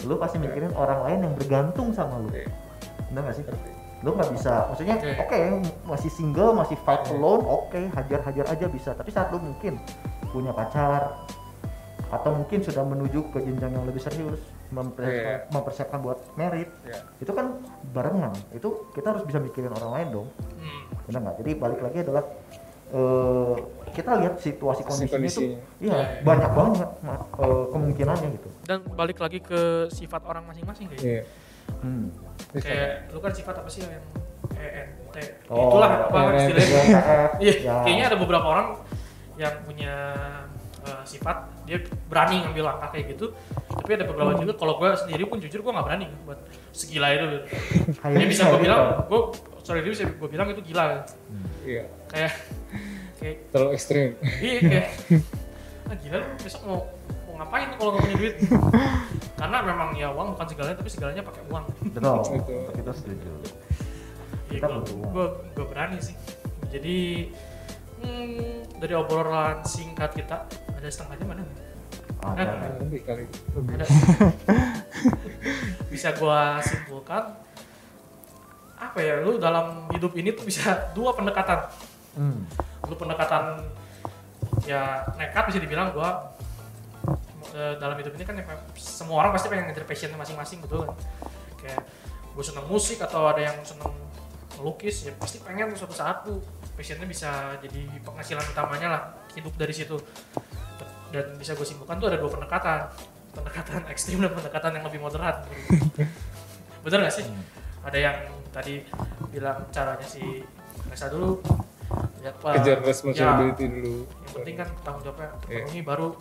lu 0.00 0.14
pasti 0.16 0.36
mikirin 0.36 0.72
orang 0.72 1.00
lain 1.04 1.18
yang 1.24 1.34
bergantung 1.36 1.88
sama 1.92 2.20
lu 2.20 2.28
Oke. 2.28 2.44
benar 3.08 3.22
gak 3.26 3.36
sih 3.36 3.44
lu 4.00 4.16
nggak 4.16 4.30
bisa 4.32 4.52
maksudnya 4.68 4.96
Oke. 4.96 5.12
oke 5.18 5.38
masih 5.84 6.08
single 6.08 6.52
masih 6.52 6.76
fight 6.84 7.04
alone 7.12 7.44
oke 7.44 7.80
hajar 7.92 8.20
hajar 8.24 8.46
aja 8.48 8.66
bisa 8.68 8.90
tapi 8.92 9.12
saat 9.12 9.28
lu 9.28 9.36
mungkin 9.36 9.76
punya 10.30 10.52
pacar 10.52 11.20
atau 12.08 12.30
mungkin 12.32 12.60
sudah 12.60 12.80
menuju 12.80 13.28
ke 13.28 13.44
jenjang 13.44 13.72
yang 13.72 13.84
lebih 13.84 14.00
serius 14.00 14.40
mempersiapkan, 14.70 15.26
Iya. 15.40 15.50
mempersiapkan 15.50 15.98
buat 15.98 16.18
merit 16.34 16.70
Ya. 16.82 16.98
itu 17.18 17.30
kan 17.30 17.46
barengan 17.86 18.32
itu 18.50 18.68
kita 18.90 19.06
harus 19.08 19.24
bisa 19.24 19.38
mikirin 19.38 19.70
orang 19.72 19.90
lain 19.92 20.08
dong 20.12 20.28
Hmm. 20.54 20.82
benar 21.04 21.20
nggak 21.22 21.36
jadi 21.38 21.50
balik 21.56 21.80
lagi 21.80 21.98
adalah 22.00 22.24
eh, 22.88 23.54
kita 23.88 24.10
lihat 24.16 24.34
situasi 24.36 24.82
kondisinya 24.82 25.06
itu 25.20 25.40
kondisinya. 25.40 25.58
iya 25.78 25.90
Iya, 25.90 25.96
iya. 25.96 26.22
banyak 26.22 26.50
banget 26.52 26.88
eh, 27.36 27.64
kemungkinannya 27.68 28.28
gitu 28.32 28.48
dan 28.64 28.78
balik 28.92 29.18
lagi 29.18 29.38
ke 29.38 29.60
sifat 29.88 30.22
orang 30.24 30.42
masing-masing 30.44 30.86
kayak 30.88 30.98
Iya. 31.00 31.22
hmm. 31.80 32.04
kayak 32.52 33.10
lu 33.10 33.18
kan 33.18 33.32
sifat 33.32 33.54
apa 33.56 33.68
sih 33.68 33.82
yang 33.82 34.02
ENT 34.52 35.16
Oh, 35.46 35.66
itulah 35.68 35.90
apa 36.04 36.18
ENT. 36.28 36.38
istilahnya 36.52 36.78
WTF, 36.96 37.30
Iya, 37.42 37.52
ya. 37.60 37.74
kayaknya 37.82 38.04
ada 38.06 38.16
beberapa 38.16 38.46
orang 38.48 38.68
yang 39.36 39.54
punya 39.62 39.94
uh, 40.82 41.02
sifat 41.02 41.36
dia 41.62 41.78
berani 42.06 42.42
ngambil 42.42 42.64
langkah 42.66 42.90
kayak 42.90 43.06
gitu. 43.10 43.30
Tapi 43.90 43.98
ada 43.98 44.06
beberapa 44.06 44.38
juga 44.38 44.54
kalau 44.54 44.78
gue 44.78 44.86
sendiri 44.94 45.26
pun 45.26 45.42
jujur 45.42 45.66
gue 45.66 45.72
nggak 45.74 45.82
berani 45.82 46.06
buat 46.22 46.38
segila 46.70 47.10
itu. 47.10 47.42
Dia 47.90 48.26
bisa 48.30 48.46
gue 48.46 48.62
bilang, 48.62 49.02
gue 49.10 49.20
sorry 49.66 49.82
dia 49.82 49.90
bisa 49.90 50.06
gue 50.06 50.28
bilang 50.30 50.46
itu 50.46 50.62
gila. 50.62 51.02
Iya. 51.66 51.90
Kayak 52.06 52.32
kayak 53.18 53.36
Terlalu 53.50 53.70
ekstrim. 53.74 54.08
iya 54.38 54.58
kayak 54.62 54.86
ah, 55.90 55.96
gila 55.98 56.16
lu 56.22 56.26
besok 56.38 56.62
mau 56.70 56.78
mau 57.26 57.34
ngapain 57.42 57.68
kalau 57.74 57.90
nggak 57.90 58.02
punya 58.06 58.16
duit? 58.22 58.34
Karena 59.34 59.58
memang 59.58 59.88
ya 59.98 60.08
uang 60.14 60.38
bukan 60.38 60.46
segalanya 60.46 60.76
tapi 60.78 60.90
segalanya 60.94 61.22
pakai 61.26 61.42
uang. 61.50 61.64
betul 61.90 62.22
Betul. 62.30 62.62
kita 62.78 62.92
setuju 62.94 63.30
Iya, 64.54 64.62
Kita 64.62 64.66
butuh 64.70 64.94
gue 65.02 65.26
gue 65.58 65.66
berani 65.66 65.98
sih. 65.98 66.14
Jadi 66.70 67.26
hmm, 68.06 68.78
dari 68.78 68.94
obrolan 68.94 69.66
singkat 69.66 70.14
kita 70.14 70.46
ada 70.46 70.86
setengah 70.86 71.18
jam 71.18 71.26
nggak? 71.34 71.69
Ada 72.24 72.76
Lebih 72.80 73.00
kali. 73.04 73.24
Lebih. 73.56 73.72
Ada. 73.80 73.86
bisa 75.92 76.08
gue 76.14 76.40
simpulkan 76.64 77.24
apa 78.80 78.98
ya 79.04 79.20
lu 79.20 79.36
dalam 79.36 79.92
hidup 79.92 80.16
ini 80.16 80.32
tuh 80.32 80.44
bisa 80.48 80.92
dua 80.96 81.12
pendekatan. 81.12 81.68
hmm. 82.16 82.40
Lu 82.88 82.94
pendekatan 82.96 83.60
ya 84.64 85.04
nekat 85.16 85.52
bisa 85.52 85.58
dibilang 85.60 85.92
gua 85.92 86.36
eh, 87.56 87.74
dalam 87.80 87.96
hidup 87.96 88.12
ini 88.16 88.24
kan 88.24 88.36
ya, 88.36 88.44
semua 88.76 89.24
orang 89.24 89.32
pasti 89.36 89.48
pengen 89.48 89.68
ngejar 89.70 89.84
passionnya 89.88 90.18
masing-masing 90.20 90.60
betul 90.64 90.84
kan 90.86 90.96
kayak 91.60 91.80
gue 92.30 92.44
seneng 92.44 92.66
musik 92.70 92.98
atau 93.02 93.28
ada 93.28 93.42
yang 93.42 93.56
seneng 93.66 93.92
melukis 94.56 95.08
ya 95.08 95.12
pasti 95.16 95.40
pengen 95.40 95.72
suatu 95.76 95.92
saat 95.92 96.24
tuh 96.24 96.40
passionnya 96.76 97.08
bisa 97.08 97.56
jadi 97.60 97.84
penghasilan 98.04 98.44
utamanya 98.52 98.88
lah 98.88 99.02
hidup 99.36 99.52
dari 99.56 99.72
situ 99.74 99.96
dan 101.10 101.36
bisa 101.36 101.52
gue 101.52 101.62
simpulkan 101.62 101.98
tuh 101.98 102.08
ada 102.08 102.18
dua 102.18 102.30
pendekatan. 102.30 102.86
Pendekatan 103.30 103.86
ekstrim 103.86 104.18
dan 104.18 104.30
pendekatan 104.30 104.70
yang 104.74 104.84
lebih 104.84 104.98
moderat. 104.98 105.46
Bener 106.84 106.98
gak 107.04 107.14
sih? 107.14 107.26
Ada 107.82 107.98
yang 107.98 108.16
tadi 108.50 108.82
bilang 109.28 109.62
caranya 109.70 110.02
si 110.02 110.42
Reza 110.86 111.06
dulu. 111.06 111.38
Ya, 112.20 112.30
apa, 112.30 112.54
Kejar 112.60 112.78
ya, 112.78 112.86
responsibility 112.86 113.64
dulu. 113.66 114.06
yang 114.06 114.32
penting 114.34 114.54
kan 114.54 114.68
tanggung 114.82 115.02
jawabnya 115.02 115.34
terpenuhi 115.40 115.80
baru 115.80 116.14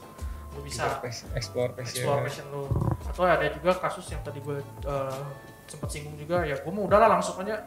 lu 0.49 0.65
bisa 0.65 0.97
explore 1.35 1.69
passion. 1.77 1.93
explore 2.01 2.19
passion 2.25 2.45
lu. 2.49 2.65
Atau 3.05 3.21
ada 3.21 3.45
juga 3.49 3.77
kasus 3.77 4.09
yang 4.09 4.21
tadi 4.21 4.41
gue 4.41 4.57
uh, 4.83 5.21
sempat 5.65 5.89
singgung 5.89 6.17
juga 6.17 6.41
ya 6.41 6.57
gue 6.57 6.71
mau 6.73 6.85
udahlah 6.85 7.09
langsung 7.09 7.37
aja 7.39 7.61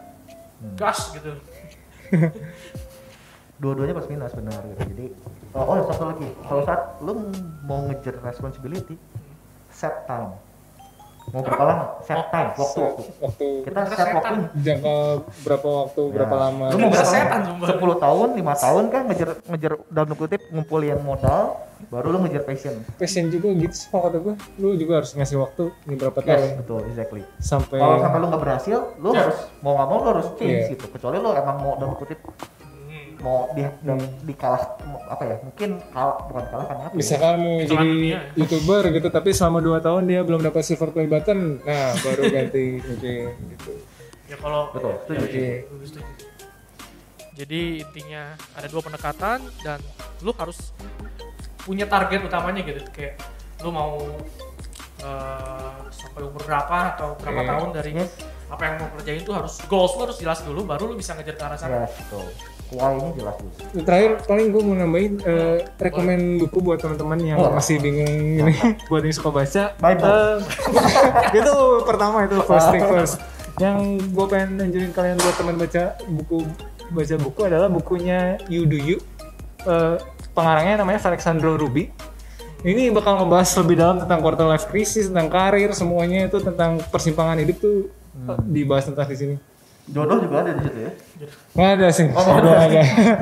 Hmm. 0.62 0.78
gas 0.78 1.10
gitu 1.10 1.26
dua-duanya 3.62 3.94
plus 3.94 4.10
minus 4.10 4.34
benar 4.34 4.58
gitu 4.66 4.82
jadi 4.90 5.06
oh, 5.52 5.64
oh 5.64 5.86
satu 5.86 6.04
lagi 6.08 6.26
kalau 6.42 6.62
saat 6.62 6.80
lu 6.98 7.12
mau 7.62 7.86
ngejar 7.86 8.18
responsibility 8.20 8.98
set 9.70 10.02
time 10.04 10.34
mau 11.24 11.38
berapa 11.40 11.62
lama 11.62 11.84
set 12.02 12.18
time 12.26 12.50
waktu 12.52 12.80
waktu 12.82 13.02
Waktu 13.22 13.46
kita 13.62 13.80
set 13.86 13.94
setan. 13.96 14.14
waktu 14.18 14.34
jangka 14.58 14.94
berapa 15.40 15.68
waktu, 15.78 16.02
berapa 16.10 16.34
Ya. 16.34 16.42
lama? 16.42 16.64
lu 16.66 16.76
mau 16.76 16.90
berapa 16.90 17.06
setan, 17.08 17.40
lama? 17.40 17.62
sumpah. 17.62 17.94
10 17.94 18.04
tahun 18.04 18.28
5 18.34 18.56
tahun 18.58 18.84
kan 18.90 19.02
ngejar 19.06 19.28
ngejar 19.46 19.72
dalam 19.88 20.10
kutip 20.12 20.40
ngumpulin 20.50 20.98
modal 21.00 21.42
baru 21.84 22.06
lu 22.10 22.18
ngejar 22.20 22.42
passion 22.42 22.74
Passion 22.92 23.26
juga 23.28 23.48
gitu 23.52 23.74
sih 23.76 23.88
kata 23.88 24.18
gue. 24.18 24.34
Lu 24.56 24.74
juga 24.74 24.92
harus 24.98 25.10
ngasih 25.12 25.34
waktu 25.36 25.62
ini 25.84 25.94
berapa 25.96 26.18
yes 26.20 26.26
tahun 26.26 26.50
betul 26.58 26.80
exactly 26.84 27.22
sampai 27.38 27.76
kalau 27.76 27.96
sampai 27.96 28.18
lu 28.18 28.26
nggak 28.28 28.42
berhasil 28.42 28.78
lu 28.98 29.08
Ya. 29.08 29.20
harus 29.22 29.38
mau 29.58 29.72
nggak 29.72 29.88
mau 29.88 29.96
lu 29.96 30.08
harus 30.10 30.26
change 30.34 30.50
Iya. 30.60 30.72
gitu 30.72 30.84
kecuali 30.88 31.16
lu 31.16 31.30
emang 31.32 31.56
mau 31.56 31.72
dalam 31.76 31.94
kutip. 31.94 32.18
Mau 33.22 33.46
di, 33.50 33.62
di, 33.62 33.92
dikalah 34.24 34.62
apa 35.06 35.22
ya 35.24 35.36
mungkin 35.40 35.70
kalah 35.88 36.16
bukan 36.26 36.44
kalahkan 36.44 36.76
apa 36.76 36.86
ya? 36.88 36.98
misalkan 36.98 37.34
mau 37.38 37.54
Itulah 37.56 37.80
jadi 37.80 37.94
dunia. 37.94 38.18
youtuber 38.34 38.82
gitu 38.90 39.08
tapi 39.08 39.30
selama 39.30 39.58
2 39.60 39.78
tahun 39.80 40.02
dia 40.04 40.20
belum 40.20 40.40
dapat 40.42 40.62
silver 40.62 40.90
play 40.90 41.06
button 41.06 41.62
nah 41.62 41.94
baru 41.96 42.22
ganti 42.26 42.64
mungkin 42.84 43.30
gitu 43.48 43.72
ya 44.26 44.36
kalau 44.36 44.68
Betul, 44.70 44.94
setuju. 45.06 45.26
ya, 45.30 45.54
ya, 45.62 46.02
jadi 47.32 47.60
intinya 47.80 48.22
ada 48.52 48.66
dua 48.66 48.82
pendekatan 48.82 49.38
dan 49.60 49.80
lu 50.20 50.32
harus 50.32 50.74
punya 51.58 51.86
target 51.86 52.20
utamanya 52.22 52.60
gitu 52.60 52.82
kayak 52.90 53.16
lu 53.60 53.70
mau 53.70 53.96
eh, 55.00 55.72
sampai 55.90 56.22
umur 56.22 56.42
berapa 56.42 56.78
atau 56.92 57.14
berapa 57.16 57.40
Iya. 57.40 57.50
tahun 57.50 57.68
dari 57.72 57.90
Yes. 57.94 58.12
apa 58.46 58.62
yang 58.62 58.74
mau 58.76 58.88
kerjain 58.92 59.22
tuh 59.22 59.34
harus 59.34 59.54
goals 59.64 59.92
lu 59.92 60.02
harus 60.04 60.18
jelas 60.18 60.40
dulu 60.40 60.60
baru 60.62 60.84
lu 60.86 60.94
bisa 60.94 61.12
ngejar 61.12 61.34
ke 61.34 61.42
arah 61.42 61.56
sana 61.56 61.76
yes 61.82 61.94
betul 61.98 62.26
ini 62.72 63.10
jelas 63.14 63.34
dulu 63.36 63.80
terakhir 63.84 64.10
paling 64.24 64.46
gue 64.48 64.62
mau 64.62 64.74
nambahin 64.74 65.12
eh, 65.20 65.56
rekomen 65.76 66.20
buku 66.40 66.58
buat 66.58 66.78
teman-teman 66.78 67.18
yang 67.20 67.38
Oh. 67.38 67.52
masih 67.52 67.76
bingung 67.76 68.08
ini 68.08 68.54
buat 68.90 69.02
yang 69.02 69.12
suka 69.12 69.30
baca. 69.30 69.62
Bible. 69.76 70.08
Eh, 70.08 70.36
itu 71.38 71.54
pertama 71.84 72.24
itu 72.24 72.36
first 72.42 72.68
thing 72.70 72.82
first. 72.82 73.14
Yang 73.56 73.78
gue 74.08 74.26
pengen 74.26 74.50
anjurin 74.58 74.90
kalian 74.90 75.16
buat 75.16 75.36
teman 75.36 75.56
baca 75.56 75.82
buku 76.06 76.38
baca 76.88 77.14
buku 77.16 77.40
adalah 77.44 77.68
bukunya 77.68 78.40
You 78.46 78.64
Do 78.64 78.76
You. 78.76 78.96
Eh, 79.62 79.96
pengarangnya 80.32 80.80
namanya 80.80 81.00
Alexandro 81.04 81.54
Ruby. 81.54 81.92
Ini 82.62 82.94
bakal 82.94 83.18
ngebahas 83.18 83.50
lebih 83.58 83.74
dalam 83.74 83.96
tentang 83.98 84.22
quarter 84.22 84.46
life 84.46 84.70
crisis 84.70 85.10
tentang 85.10 85.26
karir 85.28 85.74
semuanya 85.74 86.30
itu 86.30 86.38
tentang 86.38 86.78
persimpangan 86.88 87.34
hidup 87.36 87.58
tuh 87.58 87.90
eh, 88.16 88.38
dibahas 88.46 88.86
tentang 88.86 89.10
di 89.10 89.18
sini 89.18 89.36
jodoh 89.84 90.18
juga 90.18 90.36
ada 90.40 90.52
di 90.52 90.62
situ 90.62 90.78
ya? 90.78 90.92
Nggak 91.52 91.70
ada 91.72 91.86
sih. 91.90 92.06
Oh, 92.08 92.22
ada. 92.22 92.50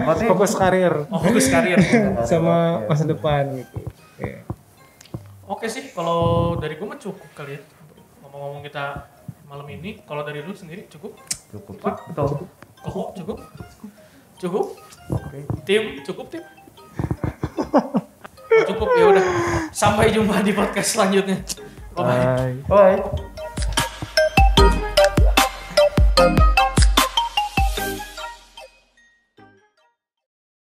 Berarti- 0.05 0.29
fokus 0.29 0.53
karir. 0.55 0.95
Oh 1.07 1.19
fokus 1.19 1.47
karir. 1.47 1.79
Sama 2.29 2.81
Oke, 2.81 2.87
masa 2.87 3.03
oke. 3.03 3.11
depan 3.11 3.43
gitu. 3.55 3.79
Iya. 4.19 4.39
oke 5.47 5.67
sih 5.67 5.91
kalau 5.91 6.21
dari 6.57 6.77
gue 6.77 6.85
mah 6.85 6.97
cukup 6.97 7.27
kali 7.33 7.57
ya. 7.57 7.61
Ngomong-ngomong 8.23 8.63
kita 8.63 9.09
malam 9.45 9.67
ini 9.69 10.05
kalau 10.05 10.23
dari 10.23 10.41
lu 10.41 10.53
sendiri 10.53 10.87
cukup? 10.87 11.17
Cukup 11.51 11.75
Pak. 11.81 12.07
betul. 12.09 12.45
Oh 12.83 13.09
cukup? 13.11 13.39
Cukup? 14.37 14.67
Oke. 15.11 15.39
Tim 15.65 16.01
cukup 16.03 16.29
tim? 16.29 16.45
Cukup 18.67 18.89
ya 18.95 19.05
udah. 19.09 19.25
Sampai 19.71 20.11
jumpa 20.11 20.39
di 20.41 20.53
podcast 20.53 20.95
selanjutnya. 20.95 21.41
Bye 21.93 22.55
Bye. 22.69 22.99
bye 23.01 23.40